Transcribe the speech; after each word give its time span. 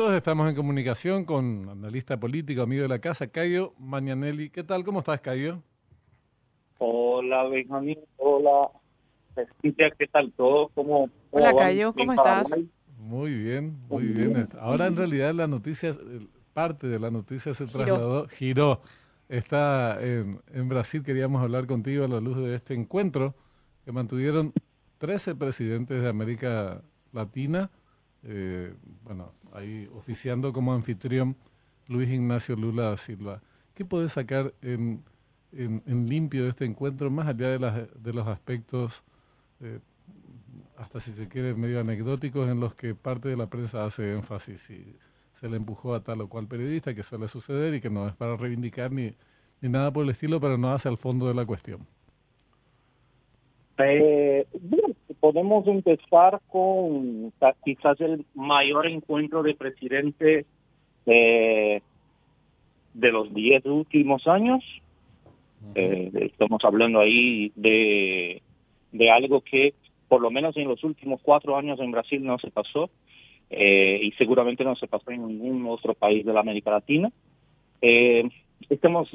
Estamos 0.00 0.48
en 0.48 0.56
comunicación 0.56 1.26
con 1.26 1.68
analista 1.68 2.18
político, 2.18 2.62
amigo 2.62 2.82
de 2.82 2.88
la 2.88 3.00
casa, 3.00 3.26
Cayo 3.26 3.74
Mañanelli. 3.78 4.48
¿Qué 4.48 4.64
tal? 4.64 4.82
¿Cómo 4.82 5.00
estás, 5.00 5.20
Cayo? 5.20 5.62
Hola, 6.78 7.44
Benjamín. 7.44 7.98
Hola, 8.16 8.70
¿Qué 9.62 10.06
tal 10.10 10.32
todo? 10.32 10.70
¿Cómo, 10.74 11.10
Hola, 11.30 11.52
Cayo. 11.54 11.92
¿Cómo 11.92 12.14
estás? 12.14 12.48
Muy 12.96 13.34
bien, 13.34 13.78
muy 13.90 14.04
bien. 14.04 14.48
Ahora, 14.58 14.86
en 14.86 14.96
realidad, 14.96 15.34
la 15.34 15.46
noticia, 15.46 15.94
parte 16.54 16.86
de 16.86 16.98
la 16.98 17.10
noticia 17.10 17.52
se 17.52 17.66
trasladó, 17.66 18.26
giró. 18.28 18.80
Está 19.28 20.02
en, 20.02 20.40
en 20.54 20.68
Brasil. 20.70 21.02
Queríamos 21.02 21.42
hablar 21.42 21.66
contigo 21.66 22.06
a 22.06 22.08
la 22.08 22.20
luz 22.20 22.38
de 22.38 22.54
este 22.54 22.72
encuentro 22.72 23.34
que 23.84 23.92
mantuvieron 23.92 24.54
13 24.96 25.34
presidentes 25.34 26.00
de 26.00 26.08
América 26.08 26.80
Latina 27.12 27.70
eh, 28.22 28.74
bueno, 29.02 29.32
ahí 29.52 29.88
oficiando 29.94 30.52
como 30.52 30.72
anfitrión 30.72 31.36
Luis 31.88 32.08
Ignacio 32.08 32.56
Lula 32.56 32.90
da 32.90 32.96
Silva. 32.96 33.42
¿Qué 33.74 33.84
puede 33.84 34.08
sacar 34.08 34.52
en, 34.62 35.02
en, 35.52 36.06
limpio 36.08 36.44
de 36.44 36.50
este 36.50 36.64
encuentro, 36.64 37.10
más 37.10 37.26
allá 37.26 37.48
de, 37.48 37.58
las, 37.58 38.02
de 38.02 38.12
los 38.12 38.26
aspectos, 38.26 39.02
eh, 39.60 39.78
hasta 40.76 41.00
si 41.00 41.12
se 41.12 41.28
quiere, 41.28 41.54
medio 41.54 41.80
anecdóticos, 41.80 42.48
en 42.48 42.60
los 42.60 42.74
que 42.74 42.94
parte 42.94 43.28
de 43.28 43.36
la 43.36 43.48
prensa 43.48 43.84
hace 43.84 44.12
énfasis 44.12 44.70
y 44.70 44.96
se 45.40 45.48
le 45.48 45.56
empujó 45.56 45.94
a 45.94 46.02
tal 46.02 46.20
o 46.20 46.28
cual 46.28 46.46
periodista, 46.46 46.94
que 46.94 47.02
suele 47.02 47.28
suceder 47.28 47.74
y 47.74 47.80
que 47.80 47.90
no 47.90 48.06
es 48.08 48.14
para 48.14 48.36
reivindicar 48.36 48.92
ni, 48.92 49.14
ni 49.60 49.68
nada 49.68 49.92
por 49.92 50.04
el 50.04 50.10
estilo, 50.10 50.40
pero 50.40 50.56
no 50.58 50.72
hace 50.72 50.88
al 50.88 50.98
fondo 50.98 51.28
de 51.28 51.34
la 51.34 51.44
cuestión? 51.46 51.86
Eh, 53.78 54.46
podemos 55.20 55.66
empezar 55.66 56.40
con 56.48 57.32
quizás 57.64 58.00
el 58.00 58.24
mayor 58.34 58.86
encuentro 58.86 59.42
de 59.42 59.54
presidente 59.54 60.46
eh, 61.06 61.82
de 62.94 63.12
los 63.12 63.32
diez 63.32 63.64
últimos 63.66 64.26
años. 64.26 64.64
Eh, 65.74 66.10
estamos 66.14 66.64
hablando 66.64 67.00
ahí 67.00 67.52
de, 67.54 68.42
de 68.92 69.10
algo 69.10 69.42
que 69.42 69.74
por 70.08 70.22
lo 70.22 70.30
menos 70.30 70.56
en 70.56 70.66
los 70.66 70.82
últimos 70.82 71.20
cuatro 71.22 71.56
años 71.56 71.78
en 71.80 71.92
Brasil 71.92 72.24
no 72.24 72.38
se 72.38 72.50
pasó 72.50 72.90
eh, 73.50 74.00
y 74.02 74.12
seguramente 74.12 74.64
no 74.64 74.74
se 74.74 74.88
pasó 74.88 75.10
en 75.10 75.26
ningún 75.26 75.66
otro 75.68 75.94
país 75.94 76.24
de 76.24 76.32
la 76.32 76.40
América 76.40 76.70
Latina. 76.70 77.12
estamos, 78.70 79.10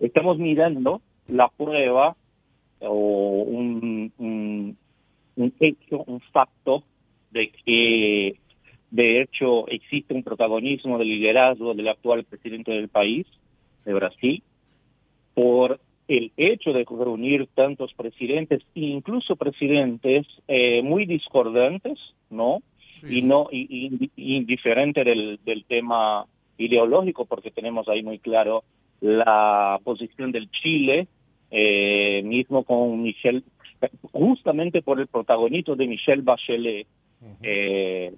estamos 0.00 0.38
mirando 0.38 1.02
la 1.28 1.48
prueba 1.48 2.16
o 2.86 3.42
un, 3.42 4.12
un, 4.18 4.76
hecho, 5.60 6.04
un 6.06 6.20
facto 6.32 6.84
de 7.30 7.50
que 7.64 8.36
de 8.90 9.22
hecho 9.22 9.66
existe 9.68 10.14
un 10.14 10.22
protagonismo 10.22 10.98
del 10.98 11.08
liderazgo 11.08 11.74
del 11.74 11.88
actual 11.88 12.24
presidente 12.24 12.70
del 12.70 12.88
país, 12.88 13.26
de 13.84 13.92
Brasil, 13.92 14.42
por 15.34 15.80
el 16.06 16.32
hecho 16.36 16.72
de 16.72 16.84
reunir 16.84 17.48
tantos 17.54 17.92
presidentes, 17.94 18.62
incluso 18.74 19.36
presidentes 19.36 20.26
eh, 20.48 20.82
muy 20.82 21.06
discordantes, 21.06 21.98
¿no? 22.30 22.62
Y 23.06 23.22
no 23.22 23.48
y, 23.50 24.10
indiferente 24.16 25.04
del, 25.04 25.38
del 25.44 25.64
tema 25.64 26.24
ideológico, 26.56 27.24
porque 27.26 27.50
tenemos 27.50 27.88
ahí 27.88 28.02
muy 28.02 28.18
claro 28.18 28.64
la 29.00 29.78
posición 29.84 30.32
del 30.32 30.50
Chile 30.50 31.08
eh, 31.56 32.20
mismo 32.24 32.64
con 32.64 33.00
Michelle, 33.00 33.44
justamente 34.10 34.82
por 34.82 34.98
el 34.98 35.06
protagonista 35.06 35.76
de 35.76 35.86
Michelle 35.86 36.22
Bachelet 36.22 36.84
eh, 37.42 38.12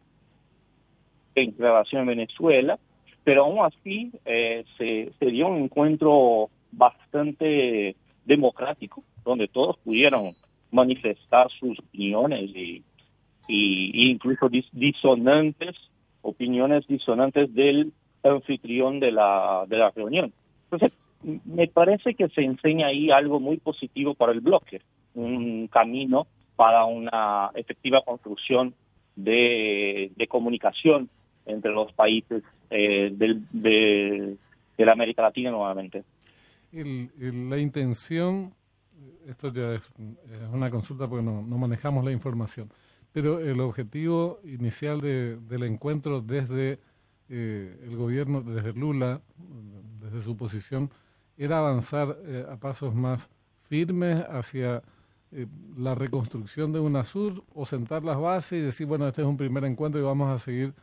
en 1.34 1.58
relación 1.58 2.02
a 2.02 2.04
Venezuela, 2.06 2.78
pero 3.24 3.44
aún 3.44 3.62
así 3.62 4.10
eh, 4.24 4.64
se, 4.78 5.12
se 5.18 5.26
dio 5.26 5.48
un 5.48 5.64
encuentro 5.64 6.48
bastante 6.72 7.94
democrático, 8.24 9.04
donde 9.22 9.48
todos 9.48 9.76
pudieron 9.84 10.32
manifestar 10.70 11.48
sus 11.60 11.78
opiniones 11.78 12.50
y, 12.56 12.82
y, 13.48 14.10
incluso 14.10 14.48
disonantes, 14.72 15.76
opiniones 16.22 16.86
disonantes 16.86 17.54
del 17.54 17.92
anfitrión 18.22 18.98
de 18.98 19.12
la, 19.12 19.66
de 19.68 19.76
la 19.76 19.90
reunión. 19.90 20.32
Entonces, 20.70 20.98
me 21.22 21.68
parece 21.68 22.14
que 22.14 22.28
se 22.28 22.42
enseña 22.42 22.88
ahí 22.88 23.10
algo 23.10 23.40
muy 23.40 23.56
positivo 23.58 24.14
para 24.14 24.32
el 24.32 24.40
bloque, 24.40 24.82
un 25.14 25.68
camino 25.68 26.26
para 26.56 26.84
una 26.84 27.50
efectiva 27.54 28.02
construcción 28.04 28.74
de, 29.14 30.12
comunicación 30.28 31.08
entre 31.46 31.72
los 31.72 31.92
países 31.92 32.42
eh, 32.70 33.10
del, 33.12 33.46
de, 33.52 34.36
la 34.78 34.92
América 34.92 35.22
Latina 35.22 35.50
nuevamente. 35.50 36.04
la 36.72 37.58
intención, 37.58 38.52
esto 39.26 39.52
ya 39.52 39.74
es, 39.74 39.82
una 40.52 40.70
consulta 40.70 41.08
porque 41.08 41.24
no, 41.24 41.42
manejamos 41.42 42.04
la 42.04 42.12
información, 42.12 42.70
pero 43.12 43.40
el 43.40 43.60
objetivo 43.60 44.40
inicial 44.44 45.00
del 45.00 45.62
encuentro 45.62 46.20
desde 46.20 46.78
eh, 47.28 47.76
el 47.84 47.96
gobierno, 47.96 48.42
desde 48.42 48.72
Lula, 48.72 49.20
desde 50.00 50.20
su 50.20 50.36
posición, 50.36 50.90
era 51.36 51.58
avanzar 51.58 52.16
eh, 52.24 52.46
a 52.50 52.56
pasos 52.56 52.94
más 52.94 53.28
firmes 53.68 54.24
hacia 54.30 54.82
eh, 55.32 55.46
la 55.76 55.94
reconstrucción 55.94 56.72
de 56.72 56.80
UNASUR 56.80 57.44
o 57.54 57.66
sentar 57.66 58.04
las 58.04 58.18
bases 58.18 58.60
y 58.60 58.62
decir, 58.62 58.86
bueno, 58.86 59.06
este 59.06 59.22
es 59.22 59.28
un 59.28 59.36
primer 59.36 59.64
encuentro 59.64 60.00
y 60.00 60.04
vamos 60.04 60.28
a 60.28 60.42
seguir 60.42 60.74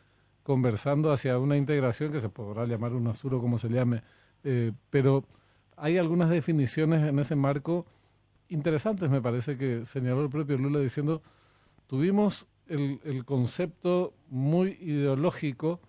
conversando 0.43 1.11
hacia 1.11 1.39
una 1.39 1.57
integración 1.57 2.11
que 2.11 2.19
se 2.19 2.29
podrá 2.29 2.65
llamar 2.65 2.93
UNASUR 2.93 3.35
o 3.35 3.39
como 3.39 3.57
se 3.57 3.69
llame, 3.69 4.03
eh, 4.43 4.73
pero 4.89 5.23
hay 5.77 5.97
algunas 5.97 6.29
definiciones 6.29 7.01
en 7.01 7.17
ese 7.19 7.35
marco 7.35 7.85
interesantes, 8.49 9.09
me 9.09 9.21
parece 9.21 9.57
que 9.57 9.85
señaló 9.85 10.21
el 10.21 10.29
propio 10.29 10.57
Lula 10.57 10.79
diciendo, 10.79 11.23
tuvimos 11.87 12.45
el, 12.67 12.99
el 13.05 13.25
concepto 13.25 14.13
muy 14.29 14.77
ideológico 14.81 15.79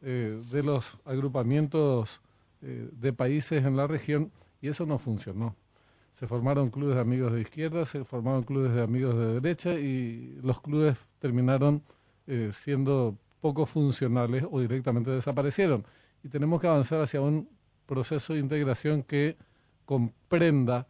de 0.00 0.62
los 0.62 0.96
agrupamientos 1.04 2.22
eh, 2.62 2.88
de 2.92 3.12
países 3.12 3.64
en 3.64 3.76
la 3.76 3.86
región 3.86 4.32
y 4.60 4.68
eso 4.68 4.86
no 4.86 4.98
funcionó. 4.98 5.54
Se 6.10 6.26
formaron 6.26 6.70
clubes 6.70 6.96
de 6.96 7.00
amigos 7.00 7.32
de 7.32 7.40
izquierda, 7.40 7.86
se 7.86 8.04
formaron 8.04 8.42
clubes 8.42 8.74
de 8.74 8.82
amigos 8.82 9.16
de 9.16 9.40
derecha 9.40 9.72
y 9.74 10.38
los 10.42 10.60
clubes 10.60 10.98
terminaron 11.20 11.82
eh, 12.26 12.50
siendo 12.52 13.16
poco 13.40 13.66
funcionales 13.66 14.44
o 14.50 14.60
directamente 14.60 15.10
desaparecieron. 15.10 15.84
Y 16.24 16.28
tenemos 16.28 16.60
que 16.60 16.66
avanzar 16.66 17.00
hacia 17.00 17.20
un 17.20 17.48
proceso 17.86 18.34
de 18.34 18.40
integración 18.40 19.02
que 19.02 19.36
comprenda 19.84 20.86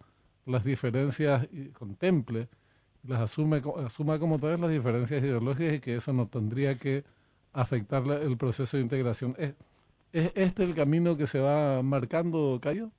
las 0.47 0.65
diferencias 0.65 1.47
y 1.53 1.69
contemple, 1.69 2.49
las 3.07 3.21
asume, 3.21 3.63
asuma 3.85 4.19
como 4.19 4.39
todas 4.39 4.59
las 4.59 4.71
diferencias 4.71 5.23
ideológicas 5.23 5.75
y 5.75 5.81
que 5.81 5.97
eso 5.97 6.13
no 6.13 6.27
tendría 6.27 6.79
que 6.79 7.05
afectar 7.53 8.03
el 8.07 8.37
proceso 8.37 8.77
de 8.77 8.83
integración. 8.83 9.35
¿Es 9.39 9.55
este 10.13 10.65
el 10.65 10.75
camino 10.75 11.17
que 11.17 11.27
se 11.27 11.41
va 11.41 11.83
marcando, 11.83 12.59
Cayo? 12.63 12.91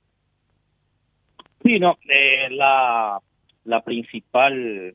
Sí, 1.62 1.78
no, 1.78 1.98
eh, 2.08 2.48
la, 2.50 3.20
la 3.64 3.82
principal, 3.82 4.94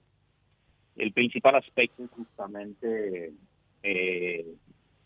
el 0.96 1.12
principal 1.14 1.56
aspecto 1.56 2.04
es 2.04 2.10
justamente 2.12 3.32
eh, 3.84 4.46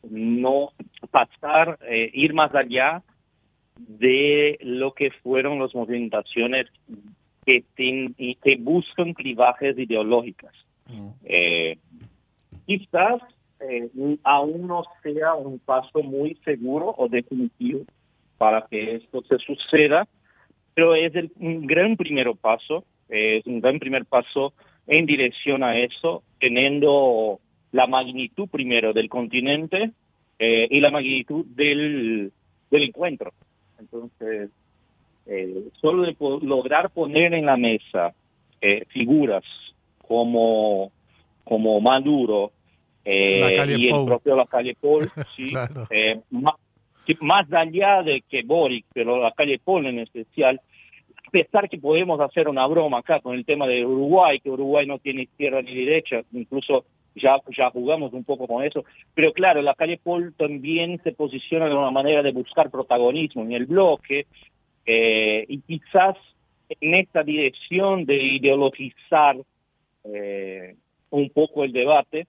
no 0.09 0.71
pasar, 1.11 1.77
eh, 1.87 2.09
ir 2.13 2.33
más 2.33 2.53
allá 2.55 3.03
de 3.77 4.57
lo 4.61 4.93
que 4.93 5.11
fueron 5.23 5.59
las 5.59 5.75
movimentaciones 5.75 6.67
que, 7.45 7.63
que 7.75 8.57
buscan 8.59 9.13
clivajes 9.13 9.77
ideológicas. 9.77 10.53
Mm. 10.91 11.11
quizás 12.65 13.21
eh, 13.61 13.89
aún 14.23 14.67
no 14.67 14.83
sea 15.03 15.33
un 15.33 15.59
paso 15.59 16.01
muy 16.03 16.35
seguro 16.45 16.93
o 16.97 17.07
definitivo 17.07 17.81
para 18.37 18.65
que 18.69 18.95
esto 18.95 19.21
se 19.23 19.37
suceda, 19.39 20.07
pero 20.73 20.95
es 20.95 21.13
el, 21.15 21.31
un 21.39 21.67
gran 21.67 21.97
primer 21.97 22.31
paso, 22.35 22.85
es 23.09 23.45
un 23.45 23.59
gran 23.59 23.79
primer 23.79 24.05
paso 24.05 24.53
en 24.87 25.05
dirección 25.05 25.63
a 25.63 25.77
eso, 25.77 26.23
teniendo 26.39 27.39
la 27.71 27.85
magnitud 27.85 28.47
primero 28.49 28.93
del 28.93 29.09
continente 29.09 29.91
eh, 30.39 30.67
y 30.69 30.79
la 30.79 30.89
magnitud 30.89 31.45
del, 31.45 32.31
del 32.71 32.83
encuentro. 32.83 33.33
Entonces, 33.77 34.49
eh, 35.25 35.69
solo 35.79 36.03
de 36.03 36.15
lograr 36.41 36.89
poner 36.89 37.33
en 37.33 37.45
la 37.45 37.57
mesa 37.57 38.13
eh, 38.61 38.85
figuras 38.89 39.43
como, 40.07 40.91
como 41.43 41.79
Maduro, 41.79 42.51
eh, 43.11 43.75
y 43.77 43.87
el 43.87 44.05
propio 44.05 44.35
la 44.35 44.45
calle 44.45 44.75
Paul, 44.79 45.11
sí, 45.35 45.51
eh, 45.89 46.21
más, 46.29 47.51
allá 47.51 48.03
de 48.03 48.23
que 48.29 48.43
Boric, 48.43 48.85
pero 48.93 49.19
la 49.21 49.31
calle 49.31 49.59
Paul 49.63 49.87
en 49.87 49.99
especial, 49.99 50.61
a 51.27 51.31
pesar 51.31 51.67
que 51.69 51.79
podemos 51.79 52.19
hacer 52.19 52.47
una 52.47 52.67
broma 52.67 52.99
acá 52.99 53.19
con 53.19 53.35
el 53.35 53.45
tema 53.45 53.65
de 53.65 53.83
Uruguay, 53.83 54.39
que 54.39 54.51
Uruguay 54.51 54.85
no 54.85 54.99
tiene 54.99 55.23
izquierda 55.23 55.63
ni 55.63 55.73
derecha, 55.73 56.21
incluso 56.33 56.85
ya, 57.15 57.37
ya 57.57 57.71
jugamos 57.71 58.13
un 58.13 58.23
poco 58.23 58.45
con 58.45 58.63
eso. 58.63 58.85
Pero 59.15 59.33
claro, 59.33 59.63
la 59.63 59.73
calle 59.73 59.99
Paul 60.03 60.35
también 60.37 61.01
se 61.03 61.11
posiciona 61.11 61.67
de 61.67 61.73
una 61.73 61.89
manera 61.89 62.21
de 62.21 62.31
buscar 62.31 62.69
protagonismo 62.69 63.41
en 63.41 63.53
el 63.53 63.65
bloque 63.65 64.27
eh, 64.85 65.45
y 65.47 65.61
quizás 65.61 66.15
en 66.79 66.93
esta 66.93 67.23
dirección 67.23 68.05
de 68.05 68.17
ideologizar 68.17 69.35
eh, 70.03 70.75
un 71.09 71.29
poco 71.31 71.63
el 71.63 71.71
debate, 71.71 72.27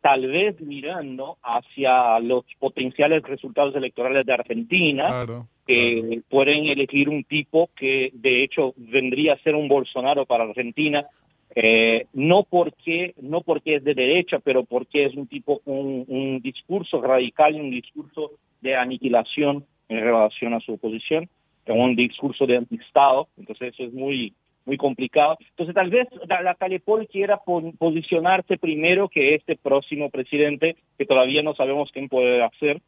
tal 0.00 0.26
vez 0.26 0.60
mirando 0.60 1.38
hacia 1.42 2.18
los 2.20 2.44
potenciales 2.58 3.22
resultados 3.22 3.74
electorales 3.74 4.26
de 4.26 4.32
Argentina, 4.32 5.20
que 5.66 6.22
pueden 6.28 6.66
elegir 6.66 7.08
un 7.08 7.24
tipo 7.24 7.70
que 7.76 8.10
de 8.14 8.44
hecho 8.44 8.74
vendría 8.76 9.34
a 9.34 9.38
ser 9.38 9.54
un 9.54 9.68
Bolsonaro 9.68 10.26
para 10.26 10.44
Argentina, 10.44 11.06
eh, 11.54 12.06
no 12.12 12.44
porque 12.44 13.14
no 13.20 13.40
porque 13.40 13.76
es 13.76 13.84
de 13.84 13.94
derecha, 13.94 14.38
pero 14.38 14.64
porque 14.64 15.06
es 15.06 15.14
un 15.14 15.26
tipo 15.26 15.60
con 15.60 16.04
un 16.06 16.40
discurso 16.42 17.00
radical 17.00 17.56
y 17.56 17.60
un 17.60 17.70
discurso 17.70 18.32
de 18.60 18.76
aniquilación 18.76 19.64
en 19.88 20.00
relación 20.00 20.54
a 20.54 20.60
su 20.60 20.74
oposición, 20.74 21.28
un 21.66 21.96
discurso 21.96 22.46
de 22.46 22.56
antistado, 22.56 23.28
entonces 23.36 23.74
eso 23.74 23.84
es 23.84 23.92
muy 23.92 24.32
muy 24.68 24.76
complicado. 24.76 25.36
Entonces, 25.40 25.74
tal 25.74 25.88
vez 25.88 26.06
la, 26.28 26.54
calle 26.54 26.78
Paul 26.78 27.08
quiera 27.08 27.40
posicionarse 27.78 28.58
primero 28.58 29.08
que 29.08 29.34
este 29.34 29.56
próximo 29.56 30.10
presidente, 30.10 30.76
que 30.96 31.06
todavía 31.06 31.42
no 31.42 31.54
sabemos 31.54 31.90
quién 31.90 32.08
puede 32.08 32.42
hacer 32.42 32.80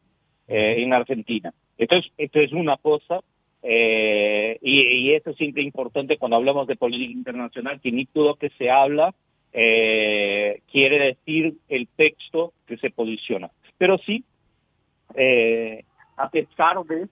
eh, 0.47 0.75
en 0.77 0.93
Argentina. 0.93 1.51
Entonces, 1.79 2.11
esto 2.17 2.39
es 2.39 2.53
una 2.53 2.77
cosa, 2.77 3.21
eh, 3.63 4.59
y, 4.61 5.11
eso 5.11 5.31
es 5.31 5.37
siempre 5.37 5.63
importante 5.63 6.17
cuando 6.17 6.37
hablamos 6.37 6.67
de 6.67 6.75
política 6.75 7.11
internacional, 7.11 7.81
que 7.81 7.91
ni 7.91 8.05
todo 8.05 8.35
que 8.35 8.49
se 8.51 8.69
habla 8.69 9.13
eh, 9.51 10.61
quiere 10.71 10.99
decir 10.99 11.55
el 11.67 11.87
texto 11.87 12.53
que 12.67 12.77
se 12.77 12.91
posiciona. 12.91 13.49
Pero 13.79 13.97
sí, 14.05 14.23
a 16.15 16.29
pesar 16.29 16.83
de 16.85 17.07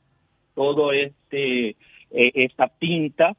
todo 0.53 0.93
este 0.93 1.75
esta 2.11 2.67
pinta 2.67 3.35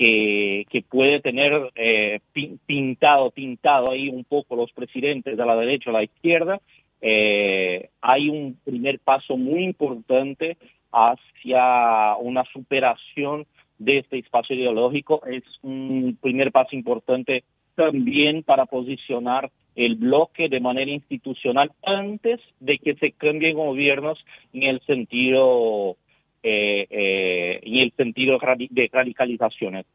que, 0.00 0.84
puede 0.88 1.20
tener 1.20 1.70
eh, 1.74 2.20
pintado, 2.66 3.30
pintado 3.30 3.90
ahí 3.90 4.08
un 4.08 4.24
poco 4.24 4.56
los 4.56 4.72
presidentes 4.72 5.36
de 5.36 5.46
la 5.46 5.54
derecha 5.56 5.90
a 5.90 5.92
la 5.92 6.02
izquierda, 6.02 6.58
eh, 7.02 7.90
hay 8.00 8.30
un 8.30 8.58
primer 8.64 8.98
paso 9.00 9.36
muy 9.36 9.62
importante 9.62 10.56
hacia 10.90 12.16
una 12.16 12.44
superación 12.44 13.46
de 13.78 13.98
este 13.98 14.18
espacio 14.18 14.56
ideológico. 14.56 15.22
Es 15.26 15.44
un 15.62 16.16
primer 16.20 16.50
paso 16.50 16.74
importante 16.74 17.44
también 17.74 18.42
para 18.42 18.64
posicionar 18.64 19.50
el 19.76 19.96
bloque 19.96 20.48
de 20.48 20.60
manera 20.60 20.90
institucional 20.90 21.72
antes 21.84 22.40
de 22.58 22.78
que 22.78 22.94
se 22.94 23.12
cambien 23.12 23.56
gobiernos 23.56 24.18
en 24.54 24.62
el 24.62 24.80
sentido 24.82 25.96
eh, 26.42 26.86
eh, 26.88 27.60
en 27.62 27.76
el 27.76 27.92
sentido 27.92 28.38
de 28.38 28.90
radicalizaciones. 28.92 29.86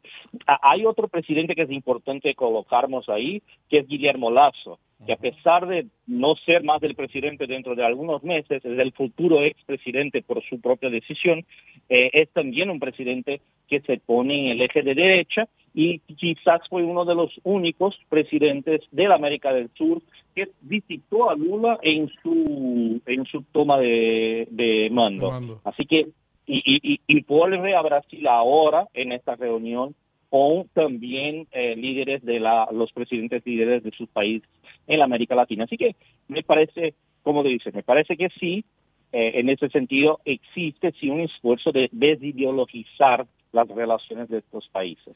Hay 0.46 0.86
otro 0.86 1.08
presidente 1.08 1.56
que 1.56 1.64
es 1.64 1.72
importante 1.72 2.36
colocarnos 2.36 3.10
ahí, 3.10 3.42
que 3.70 3.80
es 3.80 3.88
Guillermo 3.88 4.30
Lazo, 4.30 4.80
que 5.06 5.14
a 5.14 5.18
pesar 5.18 5.68
de 5.68 5.88
no 6.08 6.36
ser 6.36 6.64
más 6.64 6.82
del 6.82 6.96
presidente 6.96 7.48
dentro 7.48 7.76
de 7.76 7.84
algunos 7.84 8.24
meses, 8.24 8.64
es 8.64 8.80
el 8.80 8.92
futuro 8.94 9.44
expresidente 9.44 10.22
por 10.22 10.44
su 10.44 10.62
propia 10.62 10.90
decisión, 10.90 11.46
eh, 11.90 12.10
es 12.14 12.30
también 12.30 12.70
un 12.70 12.80
presidente 12.80 13.42
que 13.68 13.82
se 13.82 13.98
pone 13.98 14.40
en 14.40 14.52
el 14.52 14.62
eje 14.62 14.84
de 14.84 14.96
derecha 14.96 15.48
y 15.74 16.00
quizás 16.00 16.62
fue 16.70 16.84
uno 16.84 17.04
de 17.06 17.16
los 17.16 17.32
únicos 17.44 17.98
presidentes 18.08 18.82
de 18.92 19.08
la 19.08 19.16
América 19.16 19.52
del 19.52 19.70
Sur 19.74 20.02
que 20.34 20.50
visitó 20.62 21.30
a 21.30 21.36
Lula 21.36 21.78
en 21.82 22.10
su 22.22 23.02
en 23.06 23.26
su 23.26 23.44
toma 23.52 23.80
de, 23.80 24.48
de 24.52 24.90
mando. 24.92 25.60
Así 25.66 25.86
que 25.86 26.08
y, 26.48 27.00
y, 27.08 27.22
vuelve 27.24 27.76
a 27.76 27.82
Brasil 27.82 28.28
ahora 28.28 28.88
en 28.94 29.12
esta 29.12 29.36
reunión 29.36 29.96
con 30.30 30.68
también 30.74 31.48
eh, 31.52 31.76
líderes 31.76 32.24
de 32.24 32.40
la, 32.40 32.68
los 32.72 32.92
presidentes 32.92 33.46
líderes 33.46 33.84
de 33.84 33.92
sus 33.92 34.10
países 34.10 34.48
en 34.88 35.02
América 35.02 35.36
Latina. 35.36 35.64
Así 35.64 35.78
que 35.78 35.96
me 36.28 36.44
parece, 36.44 36.94
como 37.24 37.44
dice, 37.44 37.72
me 37.72 37.84
parece 37.84 38.18
que 38.18 38.30
sí, 38.40 38.66
eh, 39.12 39.32
en 39.36 39.50
ese 39.50 39.70
sentido 39.70 40.20
existe 40.26 40.92
sí 41.00 41.10
un 41.10 41.22
esfuerzo 41.22 41.72
de 41.72 41.90
desideologizar 41.92 43.26
las 43.52 43.68
relaciones 43.70 44.30
de 44.30 44.40
estos 44.40 44.68
países. 44.70 45.16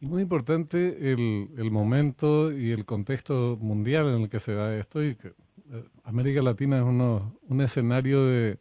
Y 0.00 0.06
muy 0.06 0.22
importante 0.22 1.12
el, 1.12 1.48
el 1.58 1.70
momento 1.70 2.56
y 2.56 2.70
el 2.70 2.86
contexto 2.86 3.58
mundial 3.60 4.14
en 4.14 4.22
el 4.22 4.30
que 4.30 4.40
se 4.40 4.54
da 4.54 4.78
esto 4.78 5.04
y 5.04 5.16
que 5.16 5.28
eh, 5.28 5.84
América 6.04 6.42
Latina 6.42 6.78
es 6.78 6.84
uno, 6.84 7.34
un 7.48 7.60
escenario 7.60 8.24
de 8.24 8.56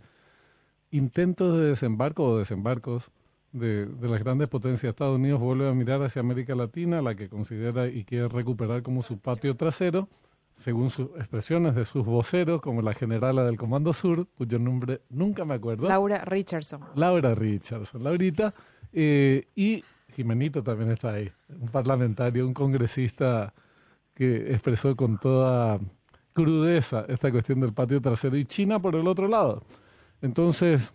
intentos 0.92 1.58
de 1.58 1.68
desembarco 1.68 2.24
o 2.24 2.38
desembarcos 2.38 3.12
de, 3.52 3.88
las 4.02 4.20
grandes 4.20 4.48
potencias. 4.48 4.92
Estados 4.92 5.16
Unidos 5.16 5.40
vuelve 5.40 5.70
a 5.70 5.74
mirar 5.74 6.02
hacia 6.02 6.22
América 6.22 6.56
Latina, 6.56 7.02
la 7.02 7.16
que 7.16 7.30
considera 7.30 7.88
y 7.88 8.04
quiere 8.04 8.28
recuperar 8.28 8.84
como 8.84 9.02
su 9.02 9.20
patio 9.20 9.56
trasero, 9.56 10.08
según 10.56 10.90
sus 10.90 11.08
expresiones 11.18 11.76
de 11.76 11.86
sus 11.86 12.06
voceros, 12.06 12.62
como 12.62 12.82
la 12.82 12.94
generala 12.94 13.44
del 13.46 13.58
Comando 13.58 13.94
Sur, 13.94 14.28
cuyo 14.38 14.60
nombre 14.60 15.02
nunca 15.10 15.46
me 15.46 15.56
acuerdo. 15.56 15.88
Laura 15.88 16.24
Richardson. 16.26 16.82
Laura 16.96 17.34
Richardson, 17.34 18.04
Laurita. 18.04 18.54
Eh, 18.92 19.48
y 19.56 19.84
Jimenito 20.16 20.64
también 20.64 20.92
está 20.92 21.14
ahí, 21.14 21.32
un 21.50 21.70
parlamentario, 21.70 22.46
un 22.46 22.54
congresista 22.54 23.54
que 24.14 24.52
expresó 24.52 24.96
con 24.96 25.18
toda 25.18 25.80
crudeza 26.34 27.06
esta 27.08 27.32
cuestión 27.32 27.62
del 27.62 27.74
patio 27.74 28.02
trasero. 28.02 28.36
Y 28.36 28.46
China 28.46 28.82
por 28.82 28.96
el 28.96 29.08
otro 29.08 29.28
lado. 29.28 29.64
Entonces, 30.22 30.94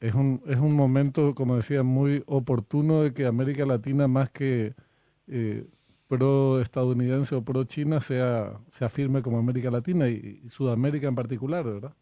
es 0.00 0.14
un, 0.14 0.42
es 0.48 0.56
un 0.56 0.74
momento, 0.74 1.34
como 1.34 1.56
decía, 1.56 1.82
muy 1.82 2.24
oportuno 2.26 3.02
de 3.02 3.14
que 3.14 3.24
América 3.24 3.64
Latina, 3.64 4.08
más 4.08 4.30
que 4.30 4.72
eh, 5.28 5.64
pro-estadounidense 6.08 7.34
o 7.34 7.44
pro-China, 7.44 8.00
sea, 8.00 8.52
se 8.70 8.84
afirme 8.84 9.22
como 9.22 9.38
América 9.38 9.70
Latina 9.70 10.08
y, 10.08 10.40
Sudamérica 10.48 11.08
en 11.08 11.14
particular, 11.14 11.64
¿verdad? 11.64 11.92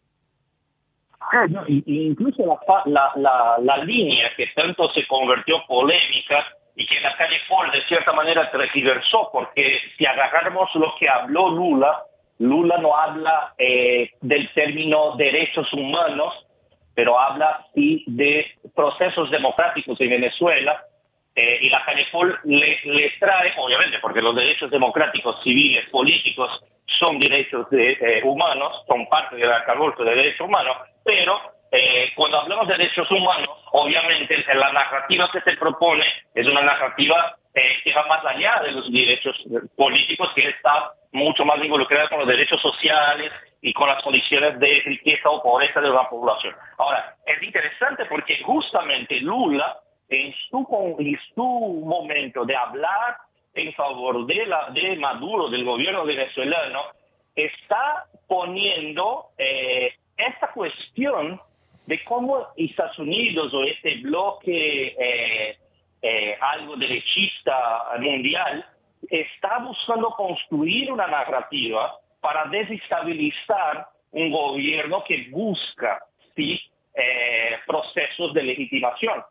Ah, 1.31 1.45
no, 1.47 1.63
incluso 1.67 2.43
la, 2.85 3.11
la, 3.15 3.57
la, 3.61 3.77
línea 3.85 4.31
que 4.35 4.47
tanto 4.55 4.89
se 4.89 5.05
convirtió 5.07 5.63
polémica 5.67 6.43
y 6.75 6.85
que 6.87 6.99
la 6.99 7.15
calle 7.15 7.37
Paul 7.47 7.71
de 7.71 7.85
cierta 7.85 8.11
manera 8.11 8.49
transversó, 8.51 9.29
porque 9.31 9.77
si 9.95 10.05
agarramos 10.05 10.69
lo 10.73 10.93
que 10.99 11.07
habló 11.07 11.49
Lula, 11.51 12.03
Lula 12.41 12.77
no 12.79 12.97
habla 12.97 13.53
eh, 13.55 14.09
del 14.21 14.51
término 14.53 15.15
derechos 15.15 15.71
humanos, 15.73 16.33
pero 16.95 17.19
habla 17.19 17.67
sí 17.75 18.03
de 18.07 18.47
procesos 18.75 19.29
democráticos 19.29 20.01
en 20.01 20.09
Venezuela. 20.09 20.83
Eh, 21.35 21.59
y 21.61 21.69
la 21.69 21.85
Canefol 21.85 22.39
le, 22.43 22.79
le, 22.83 23.11
trae, 23.19 23.53
obviamente, 23.57 23.99
porque 24.01 24.21
los 24.21 24.35
derechos 24.35 24.71
democráticos, 24.71 25.41
civiles, 25.43 25.87
políticos 25.89 26.49
son 26.99 27.19
derechos 27.19 27.69
de, 27.69 27.91
eh, 27.91 28.21
humanos, 28.23 28.73
son 28.87 29.07
parte 29.07 29.35
del 29.35 29.49
arcabouzo 29.49 30.03
de 30.03 30.15
derechos 30.15 30.47
humanos, 30.47 30.77
pero 31.05 31.39
cuando 32.17 32.41
hablamos 32.41 32.67
de 32.67 32.75
derechos 32.75 33.09
humanos, 33.09 33.49
obviamente 33.71 34.35
la 34.53 34.73
narrativa 34.73 35.29
que 35.31 35.39
se 35.39 35.55
propone 35.55 36.03
es 36.35 36.45
una 36.45 36.63
narrativa 36.63 37.37
que 37.53 37.93
va 37.93 38.05
más 38.07 38.25
allá 38.25 38.61
de 38.63 38.71
los 38.71 38.91
derechos 38.91 39.37
políticos 39.77 40.29
que 40.35 40.49
está 40.49 40.91
mucho 41.11 41.43
más 41.45 41.63
involucrada 41.63 42.09
con 42.09 42.19
los 42.19 42.27
derechos 42.27 42.61
sociales 42.61 43.31
y 43.61 43.73
con 43.73 43.87
las 43.87 44.01
condiciones 44.03 44.59
de 44.59 44.81
riqueza 44.85 45.29
o 45.29 45.43
pobreza 45.43 45.81
de 45.81 45.89
la 45.89 46.09
población. 46.09 46.55
Ahora, 46.77 47.15
es 47.25 47.43
interesante 47.43 48.05
porque 48.05 48.41
justamente 48.43 49.19
Lula, 49.19 49.77
en 50.09 50.33
su, 50.49 50.95
en 50.99 51.87
momento 51.87 52.45
de 52.45 52.55
hablar 52.55 53.17
en 53.53 53.73
favor 53.73 54.25
de, 54.25 54.45
la, 54.45 54.69
de 54.71 54.95
Maduro, 54.95 55.49
del 55.49 55.65
gobierno 55.65 56.05
venezolano, 56.05 56.81
está 57.35 58.05
poniendo 58.27 59.27
eh, 59.37 59.93
esta 60.17 60.51
cuestión 60.53 61.39
de 61.85 62.03
cómo 62.05 62.47
Estados 62.55 62.97
Unidos 62.99 63.53
o 63.53 63.63
este 63.63 63.95
bloque 64.01 64.95
eh, 64.97 65.57
eh, 66.01 66.37
algo 66.39 66.75
derechista 66.77 67.83
mundial 67.99 68.65
está 69.11 69.59
buscando 69.59 70.09
construir 70.11 70.91
una 70.91 71.05
narrativa 71.05 71.99
para 72.21 72.45
desestabilizar 72.45 73.87
un 74.11 74.31
gobierno 74.31 75.03
que 75.03 75.27
busca 75.29 76.03
sí, 76.35 76.59
eh, 76.95 77.57
procesos 77.67 78.33
de 78.33 78.43
legitimación. 78.43 79.23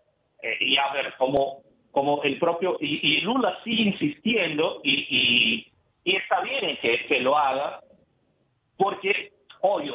Eh, 0.43 0.57
y 0.61 0.77
a 0.77 0.93
ver, 0.93 1.15
como, 1.17 1.63
como 1.91 2.23
el 2.23 2.39
propio, 2.39 2.77
y, 2.81 3.21
Lula 3.23 3.59
sigue 3.65 3.83
insistiendo 3.85 4.81
y, 4.85 5.67
y, 6.05 6.17
está 6.17 6.41
bien 6.41 6.77
que, 6.81 7.07
que, 7.07 7.21
lo 7.21 7.37
haga, 7.37 7.81
porque 8.77 9.33
hoy, 9.63 9.93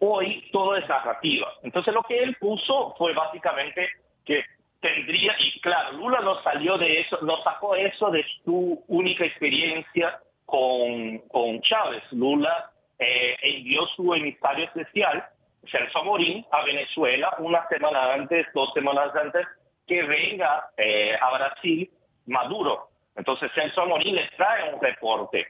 hoy 0.00 0.48
todo 0.52 0.76
es 0.76 0.88
narrativa. 0.88 1.52
Entonces 1.62 1.94
lo 1.94 2.02
que 2.02 2.18
él 2.18 2.36
puso 2.40 2.94
fue 2.96 3.12
básicamente 3.12 3.88
que 4.24 4.42
tendría, 4.80 5.34
y 5.38 5.60
claro, 5.60 5.92
Lula 5.92 6.20
no 6.20 6.42
salió 6.42 6.78
de 6.78 7.00
eso, 7.00 7.18
no 7.22 7.42
sacó 7.42 7.74
eso 7.74 8.10
de 8.10 8.24
su 8.44 8.82
única 8.88 9.24
experiencia 9.24 10.18
con, 10.46 11.18
con 11.28 11.60
Chávez. 11.62 12.02
Lula 12.12 12.70
eh, 12.98 13.36
envió 13.42 13.86
su 13.96 14.14
emisario 14.14 14.64
especial, 14.66 15.24
Celso 15.70 16.04
Morín, 16.04 16.44
a 16.52 16.64
Venezuela 16.64 17.34
una 17.38 17.66
semana 17.68 18.14
antes, 18.14 18.46
dos 18.54 18.72
semanas 18.72 19.14
antes, 19.14 19.46
que 19.86 20.02
venga 20.02 20.70
eh, 20.76 21.16
a 21.20 21.30
Brasil 21.36 21.90
Maduro. 22.26 22.88
Entonces 23.16 23.50
Celso 23.54 23.84
Morín 23.86 24.14
le 24.14 24.28
trae 24.36 24.72
un 24.72 24.80
reporte 24.80 25.46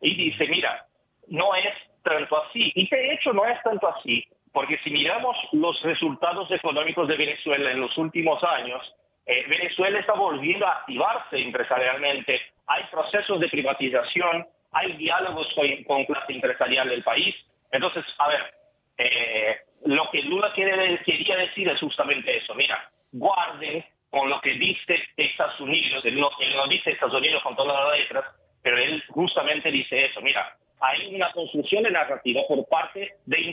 y 0.00 0.14
dice, 0.14 0.46
mira, 0.46 0.86
no 1.28 1.54
es 1.54 1.74
tanto 2.02 2.42
así. 2.44 2.72
Y 2.74 2.88
de 2.88 3.12
hecho 3.14 3.32
no 3.32 3.44
es 3.44 3.60
tanto 3.62 3.88
así, 3.88 4.24
porque 4.52 4.78
si 4.78 4.90
miramos 4.90 5.36
los 5.52 5.80
resultados 5.82 6.50
económicos 6.50 7.06
de 7.08 7.16
Venezuela 7.16 7.70
en 7.70 7.80
los 7.80 7.96
últimos 7.96 8.42
años, 8.42 8.82
eh, 9.26 9.44
Venezuela 9.48 9.98
está 10.00 10.14
volviendo 10.14 10.66
a 10.66 10.78
activarse 10.78 11.38
empresarialmente. 11.38 12.40
Hay 12.66 12.84
procesos 12.90 13.38
de 13.38 13.48
privatización, 13.48 14.46
hay 14.72 14.92
diálogos 14.94 15.46
con, 15.86 16.04
clase 16.04 16.32
empresarial 16.32 16.88
del 16.88 17.04
país. 17.04 17.34
Entonces, 17.70 18.04
a 18.18 18.28
ver, 18.28 18.54
eh, 18.98 19.56
lo 19.86 20.10
que 20.10 20.22
Lula 20.22 20.52
quiere, 20.52 20.98
quería 21.04 21.36
decir 21.36 21.68
es 21.68 21.78
justamente 21.78 22.36
eso. 22.36 22.54
Mira, 22.54 22.90
guarden 23.12 23.84
con 24.10 24.28
lo 24.28 24.40
que 24.40 24.54
dice 24.54 25.00
Estados 25.16 25.60
Unidos. 25.60 26.04
Él 26.04 26.18
no, 26.18 26.30
él 26.40 26.56
no 26.56 26.66
dice 26.66 26.90
Estados 26.90 27.14
Unidos 27.14 27.42
con 27.42 27.54
todas 27.54 27.84
las 27.84 27.98
letras, 27.98 28.24
pero 28.62 28.78
él 28.78 29.02
justamente 29.08 29.70
dice 29.70 30.06
eso. 30.06 30.20
Mira, 30.20 30.56
hay 30.80 31.14
una 31.14 31.30
construcción 31.32 31.84
de 31.84 31.92
narrativa 31.92 32.42
por 32.48 32.66
parte 32.68 33.09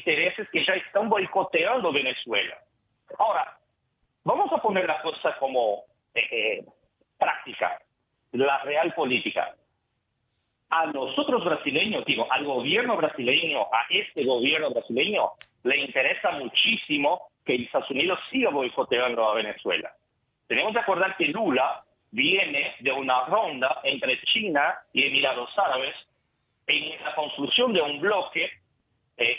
intereses 0.07 0.47
que 0.51 0.63
ya 0.63 0.73
están 0.73 1.09
boicoteando 1.09 1.91
Venezuela. 1.91 2.57
Ahora, 3.19 3.57
vamos 4.23 4.51
a 4.53 4.61
poner 4.61 4.87
la 4.87 5.01
cosa 5.01 5.37
como 5.37 5.83
eh, 6.13 6.27
eh, 6.31 6.65
práctica, 7.17 7.79
la 8.31 8.59
real 8.63 8.93
política. 8.93 9.53
A 10.69 10.85
nosotros 10.87 11.43
brasileños, 11.43 12.05
digo, 12.05 12.25
al 12.31 12.45
gobierno 12.45 12.95
brasileño, 12.95 13.61
a 13.63 13.85
este 13.89 14.25
gobierno 14.25 14.71
brasileño, 14.71 15.31
le 15.63 15.77
interesa 15.77 16.31
muchísimo 16.31 17.29
que 17.45 17.55
Estados 17.55 17.89
Unidos 17.91 18.19
siga 18.31 18.49
boicoteando 18.49 19.29
a 19.29 19.35
Venezuela. 19.35 19.91
Tenemos 20.47 20.73
que 20.73 20.79
acordar 20.79 21.17
que 21.17 21.25
Lula 21.25 21.83
viene 22.11 22.75
de 22.79 22.91
una 22.91 23.25
ronda 23.25 23.81
entre 23.83 24.21
China 24.21 24.77
y 24.93 25.05
Emiratos 25.05 25.49
Árabes 25.57 25.95
en 26.67 27.03
la 27.03 27.15
construcción 27.15 27.73
de 27.73 27.81
un 27.81 27.99
bloque 27.99 28.49
eh, 29.17 29.37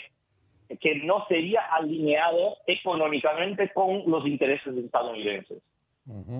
que 0.77 0.95
no 0.95 1.25
sería 1.27 1.61
alineado 1.71 2.57
económicamente 2.67 3.71
con 3.73 4.03
los 4.05 4.25
intereses 4.25 4.75
estadounidenses. 4.77 5.61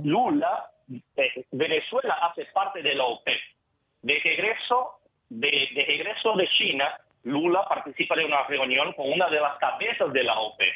Lula, 0.03 0.69
eh, 1.15 1.45
Venezuela 1.51 2.15
hace 2.21 2.45
parte 2.45 2.81
de 2.81 2.95
la 2.95 3.05
OPEP. 3.05 3.39
De 4.01 4.19
regreso 4.23 4.99
de, 5.29 5.69
regreso 5.87 6.35
de 6.35 6.47
China, 6.57 6.99
Lula 7.23 7.65
participa 7.67 8.15
de 8.15 8.25
una 8.25 8.43
reunión 8.43 8.93
con 8.93 9.11
una 9.11 9.29
de 9.29 9.39
las 9.39 9.57
cabezas 9.57 10.11
de 10.13 10.23
la 10.23 10.39
OPEP, 10.39 10.73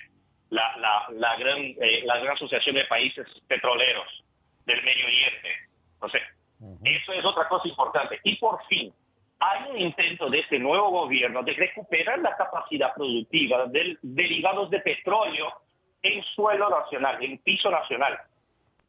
la, 0.50 1.08
la, 1.12 1.36
gran, 1.38 1.60
eh, 1.60 2.04
la 2.06 2.20
gran 2.20 2.36
asociación 2.36 2.76
de 2.76 2.86
países 2.86 3.28
petroleros 3.48 4.24
del 4.66 4.84
Medio 4.84 5.06
Oriente. 5.06 5.50
Entonces, 5.96 6.22
eso 6.84 7.14
es 7.14 7.26
otra 7.26 7.48
cosa 7.48 7.68
importante. 7.68 8.20
Y 8.24 8.36
por 8.38 8.64
fin, 8.66 8.94
hay 9.44 9.72
un 9.72 9.82
intento 9.82 10.30
de 10.30 10.40
este 10.40 10.58
nuevo 10.58 10.90
gobierno 10.90 11.44
de 11.44 11.54
recuperar 11.54 12.20
la 12.20 12.36
capacidad 12.38 12.94
productiva 12.94 13.66
de 13.66 13.98
derivados 14.02 14.70
de 14.70 14.80
petróleo 14.80 15.52
en 16.02 16.24
suelo 16.36 16.70
nacional, 16.70 17.22
en 17.22 17.38
piso 17.40 17.70
nacional, 17.70 18.18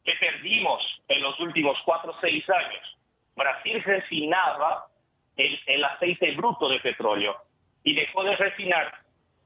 que 0.04 0.12
perdimos 0.20 0.80
en 1.08 1.23
los 1.23 1.38
últimos 1.40 1.76
cuatro 1.84 2.12
o 2.12 2.20
seis 2.20 2.49
años. 2.50 2.99
Brasil 3.34 3.82
refinaba 3.82 4.87
el, 5.37 5.84
aceite 5.84 6.32
bruto 6.32 6.68
de 6.68 6.78
petróleo 6.78 7.37
y 7.82 7.94
dejó 7.94 8.23
de 8.23 8.37
refinar 8.37 8.94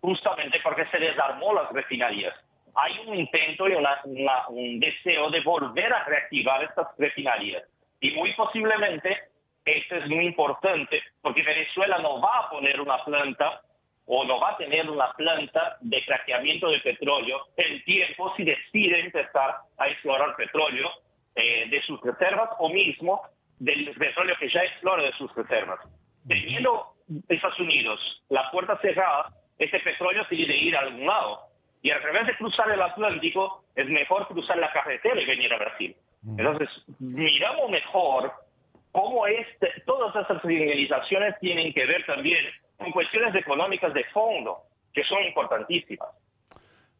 justamente 0.00 0.60
porque 0.62 0.86
se 0.86 0.98
desarmó 0.98 1.54
las 1.54 1.72
refinerías. 1.72 2.34
Hay 2.74 2.98
un 3.06 3.16
intento 3.16 3.66
y 3.66 3.72
un 3.74 4.80
deseo 4.80 5.30
de 5.30 5.40
volver 5.40 5.90
a 5.90 6.04
reactivar 6.04 6.62
estas 6.64 6.88
refinerías 6.98 7.62
y 8.00 8.10
muy 8.10 8.34
posiblemente 8.34 9.16
esto 9.76 9.96
es 9.96 10.08
muy 10.08 10.26
importante 10.26 11.02
porque 11.20 11.42
Venezuela 11.42 11.98
no 11.98 12.20
va 12.20 12.38
a 12.40 12.50
poner 12.50 12.80
una 12.80 13.04
planta 13.04 13.60
o 14.06 14.24
no 14.24 14.40
va 14.40 14.50
a 14.52 14.56
tener 14.56 14.88
una 14.88 15.12
planta 15.12 15.76
de 15.80 16.02
craqueamiento 16.04 16.70
de 16.70 16.80
petróleo 16.80 17.40
en 17.56 17.84
tiempo 17.84 18.32
si 18.36 18.44
decide 18.44 19.00
empezar 19.00 19.56
a 19.76 19.88
explorar 19.88 20.34
petróleo 20.36 20.88
eh, 21.34 21.68
de 21.68 21.82
sus 21.82 22.00
reservas 22.00 22.50
o 22.58 22.70
mismo 22.70 23.20
del 23.58 23.94
petróleo 23.94 24.34
que 24.38 24.48
ya 24.48 24.60
explora 24.62 25.02
de 25.02 25.12
sus 25.12 25.34
reservas. 25.34 25.80
Teniendo 26.26 26.94
Estados 27.28 27.60
Unidos 27.60 28.00
la 28.28 28.50
puerta 28.50 28.78
cerrada, 28.78 29.30
ese 29.58 29.78
petróleo 29.80 30.24
tiene 30.28 30.46
que 30.46 30.56
ir 30.56 30.76
a 30.76 30.80
algún 30.80 31.06
lado. 31.06 31.40
Y 31.82 31.90
al 31.90 32.02
revés 32.02 32.26
de 32.26 32.36
cruzar 32.36 32.70
el 32.70 32.82
Atlántico, 32.82 33.64
es 33.74 33.88
mejor 33.88 34.26
cruzar 34.26 34.56
la 34.58 34.72
carretera 34.72 35.20
y 35.20 35.26
venir 35.26 35.52
a 35.52 35.58
Brasil. 35.58 35.94
Entonces, 36.36 36.68
miramos 36.98 37.70
mejor 37.70 38.32
cómo 38.98 39.26
este, 39.26 39.68
todas 39.86 40.14
esas 40.16 40.42
civilizaciones 40.42 41.38
tienen 41.40 41.72
que 41.72 41.86
ver 41.86 42.04
también 42.04 42.44
con 42.76 42.90
cuestiones 42.90 43.34
económicas 43.34 43.94
de 43.94 44.04
fondo, 44.12 44.58
que 44.92 45.04
son 45.04 45.22
importantísimas. 45.22 46.08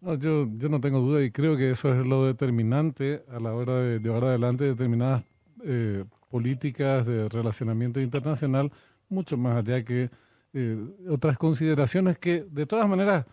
No, 0.00 0.14
yo, 0.14 0.47
yo 0.57 0.69
no 0.69 0.81
tengo 0.81 1.00
duda 1.00 1.25
y 1.25 1.33
creo 1.33 1.57
que 1.57 1.73
eso 1.73 1.93
es 1.93 2.07
lo 2.07 2.25
determinante 2.25 3.23
a 3.35 3.40
la 3.40 3.52
hora 3.52 3.75
de 3.81 3.99
llevar 3.99 4.25
adelante 4.25 4.62
determinadas 4.62 5.25
eh, 5.64 6.05
políticas 6.31 7.05
de 7.05 7.28
relacionamiento 7.28 8.00
internacional, 8.00 8.71
mucho 9.09 9.37
más 9.37 9.57
allá 9.57 9.85
que 9.85 10.09
eh, 10.55 10.76
otras 11.11 11.37
consideraciones 11.37 12.17
que, 12.19 12.45
de 12.45 12.67
todas 12.67 12.88
maneras, 12.88 13.26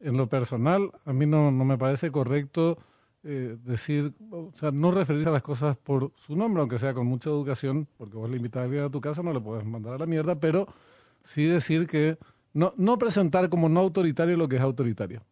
en 0.00 0.16
lo 0.16 0.28
personal, 0.28 0.90
a 1.04 1.12
mí 1.12 1.24
no, 1.26 1.52
no 1.52 1.64
me 1.64 1.78
parece 1.78 2.10
correcto 2.10 2.78
eh, 3.24 3.56
decir, 3.64 4.12
o 4.30 4.52
sea, 4.54 4.70
no 4.70 4.90
referirse 4.90 5.28
a 5.28 5.32
las 5.32 5.42
cosas 5.42 5.76
por 5.76 6.12
su 6.14 6.36
nombre, 6.36 6.60
aunque 6.60 6.78
sea 6.78 6.94
con 6.94 7.06
mucha 7.06 7.30
educación, 7.30 7.88
porque 7.96 8.16
vos 8.16 8.30
le 8.30 8.36
invitas 8.36 8.60
a 8.60 8.64
alguien 8.64 8.84
a 8.84 8.90
tu 8.90 9.00
casa, 9.00 9.22
no 9.22 9.32
le 9.32 9.40
puedes 9.40 9.64
mandar 9.64 9.94
a 9.94 9.98
la 9.98 10.06
mierda, 10.06 10.38
pero 10.38 10.68
sí 11.24 11.44
decir 11.44 11.86
que 11.86 12.16
no, 12.54 12.72
no 12.76 12.98
presentar 12.98 13.48
como 13.48 13.68
no 13.68 13.80
autoritario 13.80 14.36
lo 14.36 14.48
que 14.48 14.56
es 14.56 14.62
autoritario. 14.62 15.22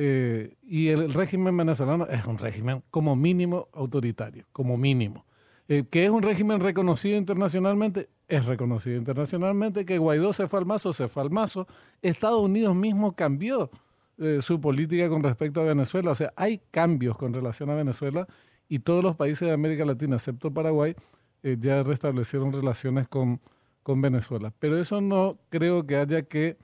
Eh, 0.00 0.54
y 0.62 0.88
el, 0.88 1.12
régimen 1.12 1.56
venezolano 1.56 2.06
es 2.06 2.24
un 2.24 2.38
régimen 2.38 2.84
como 2.90 3.16
mínimo 3.16 3.68
autoritario, 3.72 4.46
como 4.52 4.76
mínimo. 4.76 5.26
Eh, 5.68 5.84
que 5.90 6.04
es 6.04 6.10
un 6.10 6.22
régimen 6.22 6.60
reconocido 6.60 7.18
internacionalmente, 7.18 8.08
es 8.28 8.46
reconocido 8.46 8.96
internacionalmente, 8.96 9.84
que 9.84 9.98
Guaidó 9.98 10.32
se 10.32 10.46
fue 10.46 10.60
al 10.60 10.66
mazo, 10.66 10.92
se 10.92 11.08
fue 11.08 11.24
al 11.24 11.30
mazo, 11.30 11.66
Estados 12.00 12.40
Unidos 12.40 12.74
mismo 12.74 13.16
cambió 13.16 13.70
eh, 14.18 14.40
su 14.42 14.60
política 14.60 15.08
con 15.08 15.22
respecto 15.22 15.60
a 15.60 15.64
Venezuela. 15.64 16.10
O 16.10 16.14
sea, 16.14 16.32
hay 16.36 16.60
cambios 16.70 17.16
con 17.16 17.32
relación 17.32 17.70
a 17.70 17.74
Venezuela 17.74 18.26
y 18.68 18.80
todos 18.80 19.02
los 19.02 19.16
países 19.16 19.46
de 19.46 19.54
América 19.54 19.84
Latina, 19.84 20.16
excepto 20.16 20.52
Paraguay, 20.52 20.94
eh, 21.42 21.56
ya 21.58 21.82
restablecieron 21.82 22.52
relaciones 22.52 23.08
con, 23.08 23.40
con 23.82 24.00
Venezuela. 24.00 24.52
Pero 24.58 24.76
eso 24.78 25.00
no 25.00 25.38
creo 25.50 25.86
que 25.86 25.96
haya 25.96 26.22
que, 26.22 26.58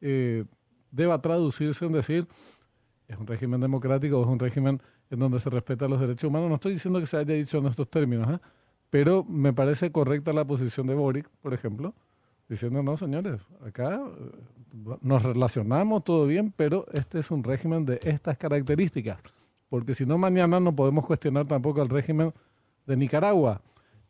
eh, 0.00 0.44
deba 0.92 1.20
traducirse 1.20 1.84
en 1.86 1.92
decir, 1.92 2.28
es 3.08 3.18
un 3.18 3.26
régimen 3.26 3.60
democrático 3.60 4.20
o 4.20 4.22
es 4.22 4.28
un 4.28 4.38
régimen 4.38 4.80
en 5.10 5.18
donde 5.18 5.40
se 5.40 5.50
respetan 5.50 5.90
los 5.90 6.00
derechos 6.00 6.28
humanos. 6.28 6.48
No 6.48 6.54
estoy 6.54 6.74
diciendo 6.74 7.00
que 7.00 7.06
se 7.06 7.16
haya 7.16 7.34
dicho 7.34 7.58
en 7.58 7.66
estos 7.66 7.88
términos, 7.88 8.40
pero 8.90 9.24
me 9.24 9.52
parece 9.52 9.90
correcta 9.90 10.32
la 10.32 10.46
posición 10.46 10.86
de 10.86 10.94
Boric, 10.94 11.28
por 11.40 11.52
ejemplo, 11.52 11.94
diciendo, 12.48 12.82
no, 12.82 12.96
señores, 12.96 13.42
acá 13.66 14.00
nos 15.00 15.22
relacionamos 15.22 16.04
todo 16.04 16.26
bien, 16.26 16.52
pero 16.56 16.86
este 16.92 17.20
es 17.20 17.30
un 17.30 17.44
régimen 17.44 17.84
de 17.84 18.00
estas 18.02 18.38
características, 18.38 19.18
porque 19.68 19.94
si 19.94 20.06
no, 20.06 20.18
mañana 20.18 20.60
no 20.60 20.74
podemos 20.74 21.06
cuestionar 21.06 21.46
tampoco 21.46 21.82
el 21.82 21.88
régimen 21.88 22.32
de 22.86 22.96
Nicaragua. 22.96 23.60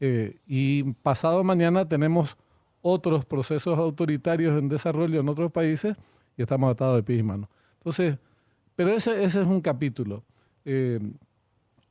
Eh, 0.00 0.38
y 0.46 0.82
pasado 0.94 1.44
mañana 1.44 1.88
tenemos 1.88 2.36
otros 2.80 3.24
procesos 3.24 3.78
autoritarios 3.78 4.58
en 4.58 4.68
desarrollo 4.68 5.20
en 5.20 5.28
otros 5.28 5.52
países 5.52 5.96
y 6.36 6.42
estamos 6.42 6.70
atados 6.72 6.96
de 6.96 7.02
pies 7.02 7.20
y 7.20 7.22
manos. 7.22 7.48
Entonces, 7.78 8.18
pero 8.74 8.90
ese, 8.90 9.22
ese 9.24 9.40
es 9.40 9.46
un 9.46 9.60
capítulo. 9.60 10.24
Eh, 10.64 11.00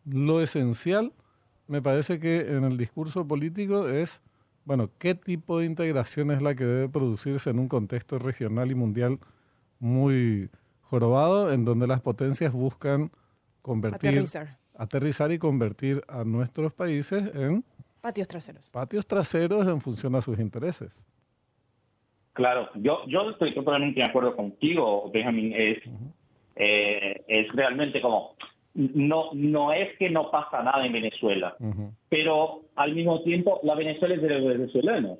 lo 0.05 0.41
esencial, 0.41 1.13
me 1.67 1.81
parece 1.81 2.19
que 2.19 2.41
en 2.41 2.63
el 2.63 2.77
discurso 2.77 3.25
político 3.27 3.87
es 3.87 4.21
bueno, 4.65 4.89
¿qué 5.00 5.15
tipo 5.15 5.60
de 5.60 5.65
integración 5.65 6.32
es 6.32 6.41
la 6.41 6.56
que 6.56 6.63
debe 6.63 6.89
producirse 6.89 7.50
en 7.50 7.60
un 7.60 7.68
contexto 7.68 8.20
regional 8.20 8.72
y 8.72 8.75
mundial 8.75 9.20
muy 9.80 10.50
jorobado, 10.82 11.51
en 11.51 11.65
donde 11.65 11.88
las 11.88 12.01
potencias 12.01 12.51
buscan 12.53 13.12
convertir, 13.62 14.24
aterrizar, 14.75 15.32
y 15.32 15.39
convertir 15.39 16.03
a 16.08 16.24
nuestros 16.24 16.74
países 16.74 17.34
en 17.36 17.63
patios 18.01 18.27
traseros. 18.27 18.70
Patios 18.72 19.08
traseros 19.08 19.68
en 19.68 19.82
función 19.82 20.15
a 20.15 20.22
sus 20.22 20.39
intereses. 20.39 21.03
Claro, 22.34 22.70
yo, 22.75 23.06
yo 23.08 23.30
estoy 23.30 23.53
totalmente 23.53 24.00
de 24.00 24.06
acuerdo 24.08 24.36
contigo, 24.36 25.10
Benjamin. 25.12 25.53
Es, 25.53 25.77
eh, 26.56 27.24
es 27.27 27.51
realmente 27.53 28.01
como 28.01 28.36
no, 28.73 29.29
no 29.33 29.73
es 29.73 29.97
que 29.97 30.09
no 30.09 30.31
pasa 30.31 30.63
nada 30.63 30.85
en 30.85 30.93
Venezuela, 30.93 31.55
pero 32.09 32.61
al 32.75 32.93
mismo 32.95 33.21
tiempo 33.23 33.59
la 33.63 33.75
Venezuela 33.75 34.15
es 34.15 34.21
de 34.21 34.29
los 34.29 34.45
venezolanos. 34.45 35.19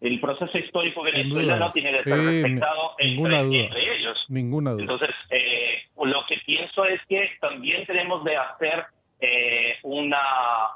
el 0.00 0.20
proceso 0.20 0.58
histórico 0.58 1.02
venezolano 1.02 1.70
tiene 1.70 1.92
que 1.92 2.02
ser 2.02 2.18
respetado 2.18 2.94
entre, 2.98 3.96
ellos. 3.96 4.24
Ninguna 4.28 4.72
duda. 4.72 4.82
Entonces, 4.82 5.10
eh, 5.30 5.82
lo 5.96 6.26
que 6.28 6.36
pienso 6.44 6.84
es 6.84 7.00
que 7.08 7.30
también 7.40 7.86
tenemos 7.86 8.22
de 8.24 8.36
hacer 8.36 8.84
eh, 9.20 9.76
una, 9.82 10.20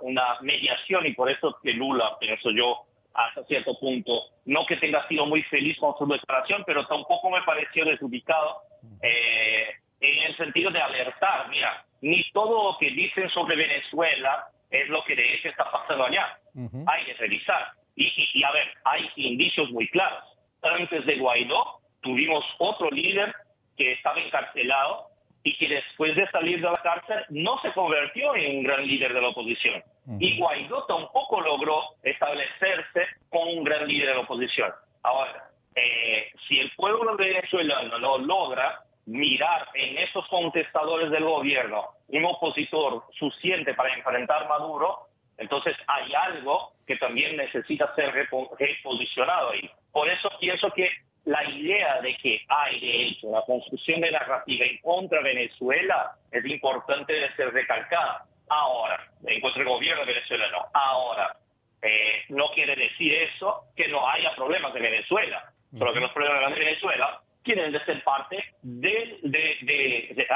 una 0.01 0.41
mediación 0.41 1.07
y 1.07 1.13
por 1.13 1.31
eso 1.31 1.59
que 1.63 1.73
Lula, 1.73 2.17
pienso 2.19 2.51
yo, 2.51 2.87
hasta 3.13 3.45
cierto 3.45 3.79
punto, 3.79 4.13
no 4.47 4.65
que 4.65 4.77
tenga 4.77 5.07
sido 5.09 5.27
muy 5.27 5.43
feliz 5.45 5.77
con 5.79 5.95
su 5.99 6.07
declaración, 6.07 6.63
pero 6.65 6.87
tampoco 6.87 7.31
me 7.31 7.43
pareció 7.43 7.85
desubicado 7.85 8.63
eh, 9.03 9.67
en 10.01 10.23
el 10.25 10.37
sentido 10.37 10.71
de 10.71 10.81
alertar, 10.81 11.49
mira, 11.49 11.85
ni 12.01 12.23
todo 12.31 12.73
lo 12.73 12.79
que 12.79 12.91
dicen 12.91 13.29
sobre 13.31 13.57
Venezuela 13.57 14.47
es 14.71 14.89
lo 14.89 15.03
que 15.05 15.17
de 15.17 15.35
hecho 15.35 15.49
está 15.49 15.71
pasando 15.71 16.05
allá. 16.05 16.39
Hay 16.87 17.05
que 17.05 17.15
revisar. 17.15 17.73
Y, 17.97 18.43
a 18.45 18.53
ver, 18.53 18.69
hay 18.85 19.11
indicios 19.17 19.71
muy 19.71 19.89
claros. 19.89 20.25
Antes 20.63 21.05
de 21.07 21.17
Guaidó 21.17 21.81
tuvimos 22.01 22.45
otro 22.59 22.91
líder 22.91 23.35
que 23.77 23.93
estaba 23.93 24.21
encarcelado 24.21 25.07
y 25.43 25.57
que 25.57 25.69
después 25.69 26.15
de 26.15 26.29
salir 26.31 26.61
de 26.61 26.69
la 26.69 26.77
cárcel 26.83 27.25
no 27.31 27.61
se 27.63 27.73
convirtió 27.73 28.35
en 28.37 28.59
un 28.59 28.63
gran 28.65 28.87
líder 28.87 29.15
de 29.15 29.21
la 29.21 29.29
oposición. 29.29 29.83
Y 30.21 30.39
Guaidó 30.39 30.85
tampoco 30.85 31.41
logró 31.41 31.83
establecerse 32.03 33.07
como 33.31 33.53
un 33.53 33.65
gran 33.65 33.87
líder 33.87 34.09
de 34.09 34.15
la 34.15 34.21
oposición. 34.21 34.73
Ahora, 35.03 35.51
eh, 35.75 36.31
si 36.47 36.59
el 36.59 36.71
pueblo 36.73 37.17
venezolano 37.17 37.99
no 37.99 38.19
logra 38.19 38.81
mirar 39.09 39.69
en 39.73 39.97
esos 39.99 40.27
contestadores 40.29 41.11
del 41.11 41.25
gobierno 41.25 41.83
un 42.09 42.27
opositor 42.27 43.05
suficiente 43.19 43.73
para 43.73 43.95
enfrentar 43.95 44.47
Maduro, 44.49 45.07
entonces 45.39 45.75
hay 45.87 46.13
algo 46.15 46.73
que 46.87 46.97
también 46.97 47.37
necesita 47.37 47.95
ser 47.95 48.13
reposicionado 48.13 49.51
ahí. 49.51 49.71
Por 49.93 50.11
eso 50.11 50.31
pienso 50.39 50.71
que 50.73 50.91
la 51.25 51.43
idea 51.49 52.03
de 52.03 52.17
que 52.19 52.43
hay, 52.49 52.81
de 52.81 53.03
hecho, 53.07 53.31
la 53.31 53.43
construcción 53.43 54.03
de 54.03 54.11
narrativa 54.11 54.67
en 54.67 54.79
contra 54.79 55.23
de 55.23 55.35
Venezuela 55.35 56.13
es 56.31 56.45
importante 56.45 57.13
de 57.13 57.35
ser 57.35 57.53
recalcada. 57.53 58.25
Ahora, 58.51 59.01
en 59.27 59.41
contra 59.41 59.63
del 59.63 59.73
gobierno 59.73 60.05
venezolano, 60.05 60.67
ahora, 60.75 61.35
eh, 61.81 62.25
no 62.29 62.49
quiere 62.55 62.77
decir 62.77 63.15
eso 63.15 63.65
que 63.75 63.89
no 63.89 64.07
haya 64.07 64.35
problemas 64.35 64.75
de 64.75 64.81
Venezuela, 64.81 65.51
solo 65.79 65.95
que 65.95 66.01
los 66.01 66.13
problemas 66.13 66.53
de 66.53 66.59
Venezuela 66.59 67.21
tienen 67.49 67.73
de 67.73 67.83
ser 67.87 68.05
parte 68.05 68.45
de, 68.61 69.19
de, 69.23 70.27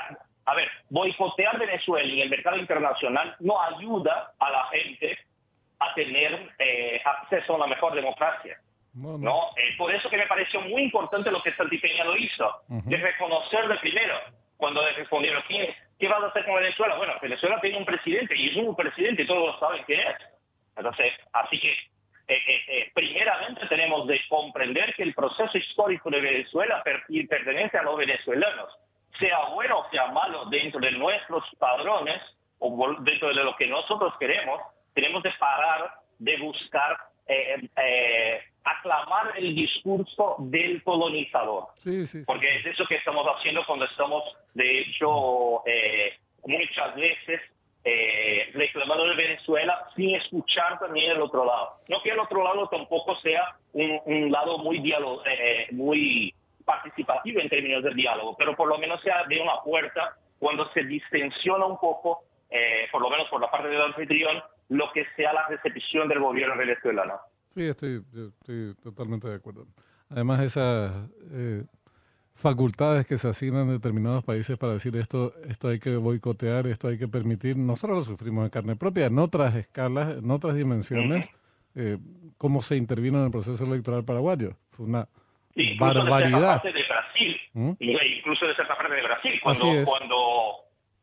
a 0.46 0.54
ver, 0.54 0.68
boicotear 0.88 1.58
Venezuela 1.58 2.10
y 2.10 2.22
el 2.22 2.30
mercado 2.30 2.56
internacional 2.56 3.36
no 3.40 3.60
ayuda 3.60 4.32
a 4.38 4.50
la 4.50 4.64
gente 4.68 5.18
a 5.78 5.92
tener 5.94 6.54
eh, 6.58 7.02
acceso 7.04 7.52
a 7.52 7.56
una 7.56 7.66
mejor 7.66 7.94
democracia. 7.94 8.56
No, 8.94 9.50
eh, 9.56 9.74
por 9.76 9.94
eso 9.94 10.08
que 10.08 10.16
me 10.16 10.26
pareció 10.26 10.62
muy 10.62 10.82
importante 10.82 11.30
lo 11.30 11.42
que 11.42 11.54
Santipeña 11.54 12.04
lo 12.04 12.16
hizo, 12.16 12.62
de 12.68 12.96
reconocer 12.96 13.68
de 13.68 13.76
primero, 13.76 14.14
cuando 14.56 14.82
le 14.82 14.92
respondieron, 14.92 15.42
¿qué, 15.48 15.74
¿qué 15.98 16.08
vas 16.08 16.22
a 16.22 16.28
hacer 16.28 16.46
con 16.46 16.54
Venezuela? 16.54 16.96
Bueno, 16.96 17.12
Venezuela 17.20 17.60
tiene 17.60 17.76
un 17.76 17.84
presidente 17.84 18.34
y 18.36 18.48
es 18.48 18.56
un 18.56 18.74
presidente 18.74 19.22
y 19.22 19.26
todos 19.26 19.54
lo 19.54 19.58
saben 19.58 19.82
quién 19.84 20.00
es. 20.00 20.16
Entonces, 20.76 21.12
así 21.34 21.60
que 21.60 21.74
eh, 22.34 22.90
primeramente 22.94 23.66
tenemos 23.66 24.06
de 24.06 24.20
comprender 24.28 24.94
que 24.94 25.02
el 25.02 25.14
proceso 25.14 25.56
histórico 25.56 26.10
de 26.10 26.20
Venezuela 26.20 26.82
pertenece 26.82 27.78
a 27.78 27.82
los 27.82 27.96
venezolanos 27.96 28.68
sea 29.18 29.50
bueno 29.54 29.80
o 29.80 29.90
sea 29.90 30.06
malo 30.08 30.46
dentro 30.46 30.80
de 30.80 30.90
nuestros 30.92 31.44
padrones 31.58 32.20
o 32.58 32.94
dentro 33.00 33.28
de 33.28 33.34
lo 33.34 33.56
que 33.56 33.66
nosotros 33.66 34.14
queremos, 34.18 34.60
tenemos 34.94 35.22
de 35.22 35.30
parar 35.38 35.94
de 36.18 36.38
buscar 36.38 36.96
eh, 37.26 37.68
eh, 37.76 38.40
aclamar 38.64 39.32
el 39.36 39.54
discurso 39.54 40.36
del 40.38 40.82
colonizador. 40.84 41.68
Porque 42.26 42.56
es 42.58 42.66
eso 42.66 42.84
que 42.86 42.96
estamos 42.96 43.26
haciendo 43.26 43.66
cuando 43.66 43.84
estamos, 43.86 44.22
de 44.54 44.80
hecho, 44.80 45.66
eh, 45.66 46.14
muchas 46.46 46.94
veces 46.94 47.40
reclamando 48.54 49.06
de 49.06 49.16
Venezuela 49.16 49.86
sin 49.96 50.14
escuchar 50.14 50.78
también 50.78 51.12
el 51.12 51.22
otro 51.22 51.44
lado. 51.44 51.76
No 51.88 52.02
que 52.02 52.10
el 52.10 52.18
otro 52.18 52.42
lado 52.42 52.68
tampoco 52.68 53.16
sea 53.20 53.56
un, 53.72 54.00
un 54.04 54.30
lado 54.30 54.58
muy, 54.58 54.80
muy 55.72 56.34
participativo 56.64 57.40
en 57.40 57.48
términos 57.48 57.82
del 57.82 57.94
diálogo, 57.94 58.36
pero 58.36 58.56
por 58.56 58.68
lo 58.68 58.78
menos 58.78 59.00
se 59.02 59.10
abre 59.10 59.40
una 59.40 59.60
puerta 59.64 60.16
cuando 60.38 60.68
se 60.72 60.82
distensiona 60.84 61.66
un 61.66 61.78
poco, 61.78 62.24
eh, 62.50 62.86
por 62.90 63.00
lo 63.00 63.10
menos 63.10 63.28
por 63.28 63.40
la 63.40 63.50
parte 63.50 63.68
del 63.68 63.80
anfitrión, 63.80 64.42
lo 64.70 64.90
que 64.92 65.04
sea 65.16 65.32
la 65.32 65.46
recepción 65.48 66.08
del 66.08 66.20
gobierno 66.20 66.56
venezolano. 66.56 67.20
Sí, 67.48 67.64
estoy, 67.64 68.02
estoy 68.12 68.74
totalmente 68.82 69.28
de 69.28 69.36
acuerdo. 69.36 69.66
Además, 70.10 70.40
esas 70.40 71.08
eh, 71.32 71.62
facultades 72.34 73.06
que 73.06 73.18
se 73.18 73.28
asignan 73.28 73.68
en 73.68 73.78
determinados 73.78 74.24
países 74.24 74.58
para 74.58 74.74
decir 74.74 74.96
esto, 74.96 75.32
esto 75.48 75.68
hay 75.68 75.78
que 75.78 75.96
boicotear, 75.96 76.66
esto 76.66 76.88
hay 76.88 76.98
que 76.98 77.08
permitir, 77.08 77.56
nosotros 77.56 77.98
lo 77.98 78.04
sufrimos 78.04 78.44
en 78.44 78.50
carne 78.50 78.76
propia, 78.76 79.06
en 79.06 79.18
otras 79.18 79.54
escalas, 79.54 80.18
en 80.18 80.30
otras 80.30 80.56
dimensiones, 80.56 81.30
eh, 81.76 81.98
cómo 82.38 82.62
se 82.62 82.76
intervino 82.76 83.18
en 83.18 83.26
el 83.26 83.30
proceso 83.30 83.64
electoral 83.64 84.04
paraguayo. 84.04 84.56
Fue 84.70 84.86
una 84.86 85.06
incluso 85.54 85.94
barbaridad. 85.94 86.62
De, 86.62 86.72
de 86.72 86.84
Brasil, 86.84 87.40
¿Mm? 87.52 87.72
incluso 87.78 88.46
de 88.46 88.54
cierta 88.54 88.76
parte 88.76 88.94
de 88.94 89.02
Brasil, 89.02 89.40
cuando, 89.42 89.66
cuando 89.84 90.16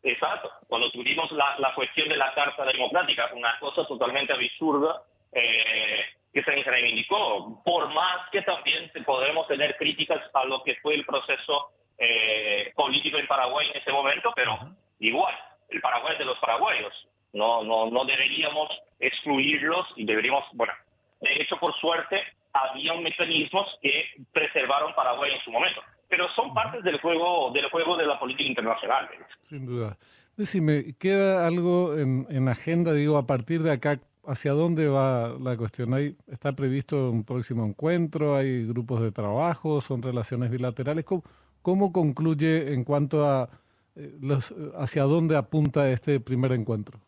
exacto, 0.04 0.52
cuando 0.68 0.92
tuvimos 0.92 1.32
la, 1.32 1.58
la, 1.60 1.74
cuestión 1.74 2.10
de 2.10 2.18
la 2.18 2.34
Carta 2.34 2.65
Democrática, 2.65 3.30
una 3.36 3.58
cosa 3.60 3.86
totalmente 3.86 4.34
absurda 4.34 5.04
eh, 5.32 6.06
que 6.43 6.63
se 6.63 6.71
reivindicó, 6.71 7.62
por 7.63 7.93
más 7.93 8.30
que 8.32 8.41
también 8.41 8.91
podremos 9.06 9.47
tener 9.47 9.75
críticas 9.78 10.21
a 10.34 10.45
lo 10.45 10.63
que 10.63 10.75
fue 10.75 10.95
el 10.95 11.06
proceso 11.06 11.71
eh, 11.97 12.71
político 12.75 13.17
en 13.17 13.28
Paraguay 13.28 13.67
en 13.69 13.82
ese 13.82 13.91
momento, 13.91 14.32
pero 14.36 14.58
igual, 14.99 15.34
el 15.69 15.82
Paraguay 15.82 16.13
es 16.13 16.19
de 16.19 16.25
los 16.25 16.39
paraguayos, 16.39 16.93
no, 17.34 17.63
no, 17.63 17.89
no 17.89 18.06
deberíamos 18.06 18.69
excluirlos 18.99 19.86
y 19.95 20.06
deberíamos, 20.06 20.43
bueno, 20.54 20.73
de 21.21 21.34
hecho, 21.41 21.58
por 21.58 21.73
suerte, 21.80 22.21
había 22.54 22.93
mecanismos 22.95 23.67
que 23.82 24.06
preservaron 24.32 24.93
Paraguay 24.95 25.34
en 25.34 25.41
su 25.41 25.52
momento. 25.52 25.82
Pero 26.08 26.28
son 26.34 26.54
partes 26.54 26.84
del 26.84 26.99
juego, 26.99 27.52
del 27.52 27.69
juego 27.69 27.95
de 27.97 28.08
la 28.08 28.19
política 28.19 28.49
internacional. 28.49 29.10
Sin 29.41 29.65
duda. 29.65 29.97
Decime, 30.36 30.95
¿queda 30.99 31.45
algo 31.45 31.97
en, 31.97 32.25
en 32.30 32.47
agenda, 32.47 32.93
digo, 32.93 33.17
a 33.17 33.28
partir 33.28 33.62
de 33.62 33.73
acá, 33.73 33.99
hacia 34.30 34.52
dónde 34.52 34.88
va 34.88 35.36
la 35.39 35.58
cuestión? 35.58 35.94
¿Hay, 35.94 36.15
¿Está 36.32 36.54
previsto 36.54 37.10
un 37.10 37.26
próximo 37.26 37.65
encuentro? 37.65 38.36
¿Hay 38.36 38.65
grupos 38.68 39.02
de 39.02 39.12
trabajo? 39.12 39.82
¿Son 39.82 40.02
relaciones 40.02 40.52
bilaterales? 40.52 41.04
¿Cómo, 41.04 41.24
cómo 41.62 41.92
concluye 41.92 42.74
en 42.74 42.84
cuanto 42.84 43.26
a 43.26 43.50
eh, 43.96 44.12
los, 44.22 44.54
hacia 44.78 45.04
dónde 45.04 45.36
apunta 45.36 45.89
este 45.89 46.20
primer 46.20 46.52
encuentro? 46.52 47.00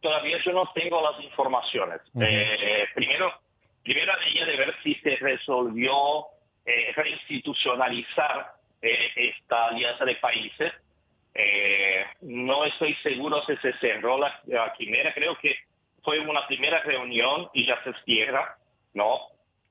Todavía 0.00 0.36
yo 0.44 0.52
no 0.52 0.68
tengo 0.74 1.00
las 1.00 1.22
informaciones. 1.22 2.00
eh, 2.20 2.84
primero, 2.94 3.32
primera 3.84 4.14
de 4.16 4.46
de 4.46 4.56
ver 4.56 4.74
si 4.82 4.94
se 4.96 5.16
resolvió 5.16 5.92
eh, 6.64 6.92
reinstitucionalizar 6.94 8.52
eh, 8.80 9.10
esta 9.16 9.68
alianza 9.68 10.04
de 10.04 10.16
países. 10.16 10.72
Eh, 11.34 12.04
no 12.22 12.64
estoy 12.64 12.94
seguro 13.02 13.42
si 13.46 13.56
se 13.56 13.72
cerró 13.78 14.18
la, 14.18 14.40
la, 14.46 14.72
quimera, 14.74 15.14
creo 15.14 15.36
que 15.38 15.54
fue 16.02 16.18
una 16.20 16.46
primera 16.46 16.80
reunión 16.82 17.48
y 17.52 17.66
ya 17.66 17.82
se 17.84 17.92
cierra, 18.04 18.56
¿no? 18.94 19.20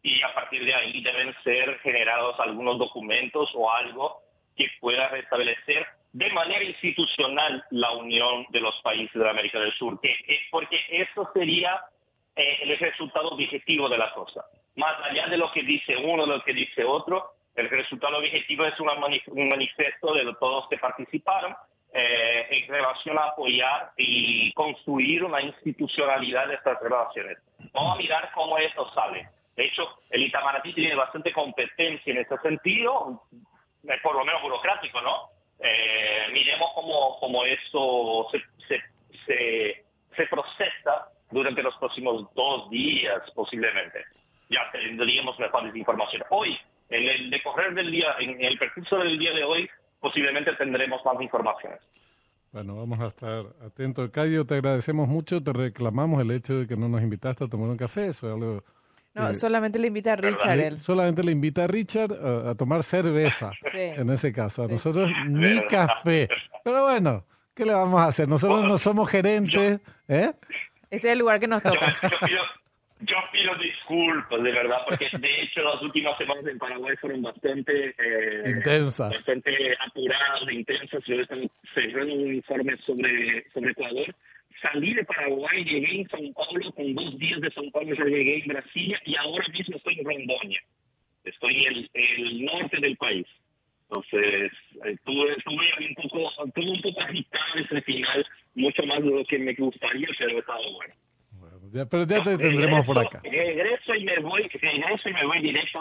Y 0.04 0.22
a 0.24 0.34
partir 0.34 0.66
de 0.66 0.74
ahí 0.74 1.02
deben 1.02 1.36
ser 1.44 1.80
generados 1.80 2.40
algunos 2.40 2.80
documentos 2.80 3.50
o 3.54 3.72
algo 3.72 4.22
que 4.56 4.68
pueda 4.80 5.08
restablecer 5.10 5.86
de 6.14 6.30
manera 6.32 6.64
institucional 6.64 7.64
la 7.72 7.92
unión 7.92 8.46
de 8.50 8.60
los 8.60 8.76
países 8.82 9.14
de 9.14 9.30
América 9.30 9.60
del 9.60 9.74
Sur, 9.74 10.00
que, 10.02 10.14
porque 10.50 10.78
eso 10.90 11.30
sería 11.34 11.80
eh, 12.36 12.58
el 12.64 12.78
resultado 12.78 13.30
objetivo 13.30 13.88
de 13.88 13.98
la 13.98 14.12
cosa. 14.14 14.46
Más 14.76 14.96
allá 15.10 15.28
de 15.28 15.38
lo 15.38 15.52
que 15.52 15.64
dice 15.64 15.96
uno, 15.98 16.26
de 16.26 16.38
lo 16.38 16.44
que 16.44 16.54
dice 16.54 16.84
otro, 16.84 17.32
el 17.56 17.70
resultado 17.70 18.18
objetivo 18.18 18.66
es 18.66 18.80
un 18.80 19.50
manifiesto 19.50 20.14
de 20.14 20.34
todos 20.40 20.68
que 20.70 20.78
participaron 20.78 21.56
eh, 21.94 22.48
en 22.50 22.68
relación 22.68 23.18
a 23.18 23.26
apoyar 23.26 23.92
y 23.98 24.52
construir 24.54 25.24
una 25.24 25.42
institucionalidad 25.42 26.48
de 26.48 26.56
estas 26.56 26.82
relaciones. 26.82 27.38
Vamos 27.74 27.96
a 27.96 27.98
mirar 27.98 28.32
cómo 28.34 28.58
esto 28.58 28.90
sale. 28.94 29.28
De 29.56 29.66
hecho, 29.66 29.84
el 30.10 30.24
Itamaraty 30.24 30.74
tiene 30.74 30.96
bastante 30.96 31.34
competencia 31.34 32.12
en 32.12 32.20
ese 32.20 32.38
sentido, 32.38 33.24
eh, 33.84 33.98
por 34.02 34.16
lo 34.16 34.24
menos 34.24 34.42
burocrático, 34.42 35.02
¿no? 35.02 35.30
Eh, 35.60 36.28
miremos 36.32 36.72
cómo, 36.74 37.20
cómo 37.20 37.46
esto 37.46 38.28
se, 38.32 38.40
se, 38.68 38.82
se, 39.26 39.86
se 40.16 40.28
procesa 40.28 41.10
durante 41.30 41.62
los 41.62 41.76
próximos 41.76 42.34
dos 42.34 42.70
días 42.70 43.22
posiblemente. 43.36 44.04
Ya 44.50 44.70
tendríamos 44.72 45.38
mejores 45.40 45.76
información. 45.76 46.24
Hoy, 46.30 46.58
en 46.90 47.08
el 47.08 47.30
decorrer 47.30 47.74
del 47.74 47.92
día, 47.92 48.16
en 48.20 48.44
el 48.44 48.58
percurso 48.58 48.98
del 48.98 49.18
día 49.18 49.34
de 49.34 49.44
hoy, 49.44 49.70
posiblemente 50.02 50.52
tendremos 50.58 51.00
más 51.06 51.22
informaciones. 51.22 51.80
Bueno, 52.52 52.76
vamos 52.76 53.00
a 53.00 53.08
estar 53.08 53.46
atentos. 53.66 54.10
Cayo, 54.10 54.46
te 54.46 54.56
agradecemos 54.56 55.08
mucho, 55.08 55.42
te 55.42 55.54
reclamamos 55.54 56.22
el 56.22 56.32
hecho 56.32 56.60
de 56.60 56.68
que 56.68 56.76
no 56.76 56.90
nos 56.90 57.02
invitaste 57.02 57.46
a 57.46 57.48
tomar 57.48 57.70
un 57.70 57.78
café, 57.78 58.08
eso 58.08 58.28
es 58.28 58.34
algo 58.34 58.64
No, 59.14 59.30
Eh, 59.30 59.34
solamente 59.34 59.80
le 59.80 59.88
invita 59.88 60.14
a 60.14 60.16
Richard 60.18 60.60
él. 60.60 60.80
Solamente 60.80 61.24
le 61.24 61.32
invita 61.32 61.64
a 61.64 61.68
Richard 61.68 62.12
a, 62.14 62.50
a 62.52 62.56
tomar 62.56 62.84
cerveza, 62.84 63.52
Sí. 63.72 63.80
en 63.80 64.10
ese 64.10 64.34
caso. 64.34 64.64
A 64.64 64.68
Sí. 64.68 64.74
nosotros 64.74 65.10
ni 65.30 65.62
café. 65.68 66.28
Pero 66.64 66.84
bueno, 66.84 67.24
¿qué 67.54 67.66
le 67.66 67.74
vamos 67.74 68.02
a 68.02 68.08
hacer? 68.08 68.28
Nosotros 68.28 68.64
no 68.66 68.78
somos 68.78 69.10
gerentes, 69.10 69.80
¿eh? 70.10 70.34
Ese 70.90 71.08
es 71.08 71.14
el 71.14 71.20
lugar 71.20 71.40
que 71.40 71.48
nos 71.48 71.64
Yo, 71.64 71.72
toca. 71.72 71.96
yo 72.04 72.10
pido, 72.28 72.42
yo 73.02 73.18
pido 73.32 73.56
disculpas, 73.56 74.44
de 74.44 74.52
verdad, 74.52 74.78
porque 74.88 75.10
de 75.18 75.42
hecho 75.42 75.62
las 75.62 75.82
últimas 75.82 76.18
semanas 76.18 76.46
en 76.48 76.58
Paraguay 76.58 76.96
fueron 76.98 77.22
bastante... 77.22 77.96
eh, 77.98 78.44
Intensas. 78.46 79.10
Bastante 79.12 79.76
apuradas, 79.86 80.52
intensas. 80.52 81.04
Yo 81.06 81.16
estaba 81.16 81.42
cerrando 81.74 82.14
un 82.14 82.36
informe 82.36 82.78
sobre, 82.78 83.50
sobre 83.52 83.72
Ecuador. 83.72 84.16
Salí 84.62 84.94
de 84.94 85.04
Paraguay, 85.04 85.64
llegué 85.64 86.02
en 86.02 86.08
São 86.10 86.34
Paulo, 86.34 86.72
con 86.74 86.94
dos 86.94 87.18
días 87.18 87.42
de 87.42 87.50
São 87.52 87.72
Paulo 87.72 87.96
ya 87.96 88.06
llegué 88.06 88.42
en 88.42 88.48
Brasilia 88.48 89.02
y 89.06 89.16
ahora 89.16 89.48
mismo 89.48 89.78
estoy 89.78 90.00
en 90.00 90.06
Rondônia. 90.06 90.62
Estoy 91.24 91.66
en 91.66 91.90
el, 91.94 92.46
norte 92.46 92.80
del 92.80 92.96
país. 92.98 93.26
Entonces, 93.90 94.52
eh, 94.86 94.96
tuve, 95.04 95.36
tuve 95.44 95.66
un 95.80 95.96
poco, 95.96 96.32
tuve 96.54 96.70
un 96.70 96.82
poco 96.82 97.02
agitado 97.02 97.56
ese 97.56 97.82
final, 97.82 98.26
mucho 98.54 98.84
más 98.86 99.04
de 99.04 99.10
lo 99.10 99.26
que 99.26 99.40
me 99.40 99.54
gustaría, 99.54 100.08
pero 100.18 100.40
estaba 100.40 100.60
bueno. 100.60 100.94
Ya- 101.72 101.86
pero 101.86 102.04
ya 102.06 102.22
te 102.24 102.38
tendremos 102.38 102.86
por 102.86 103.00
acá. 103.00 103.22
Regreso 103.24 103.96
y 103.96 104.04
me 104.04 104.20
voy, 104.20 104.44
regreso 104.48 105.10
y 105.10 105.14
me 105.14 105.26
voy 105.26 105.42
directo 105.42 105.80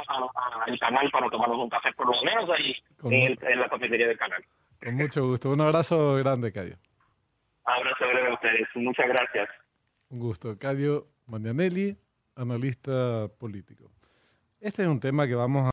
al 0.66 0.78
canal 0.78 1.10
para 1.10 1.28
tomarnos 1.28 1.58
un 1.58 1.68
café, 1.68 1.92
por 1.94 2.06
lo 2.06 2.22
menos 2.24 2.48
ahí 2.50 2.74
en, 3.04 3.12
el- 3.12 3.38
en 3.42 3.60
la 3.60 3.68
cafetería 3.68 4.06
del 4.08 4.18
canal. 4.18 4.44
Con 4.82 4.94
mucho 4.94 5.26
gusto. 5.26 5.50
Un 5.50 5.60
abrazo 5.60 6.14
grande, 6.16 6.52
Cadio. 6.52 6.76
Abrazo 7.64 8.04
grande 8.08 8.30
a 8.30 8.34
ustedes, 8.34 8.68
muchas 8.74 9.06
gracias. 9.08 9.48
Un 10.08 10.18
gusto. 10.20 10.58
Cadio 10.58 11.06
Magnanelli, 11.26 11.96
analista 12.36 13.28
político. 13.38 13.90
Este 14.60 14.82
es 14.82 14.88
un 14.88 15.00
tema 15.00 15.26
que 15.26 15.34
vamos 15.34 15.62
a 15.62 15.68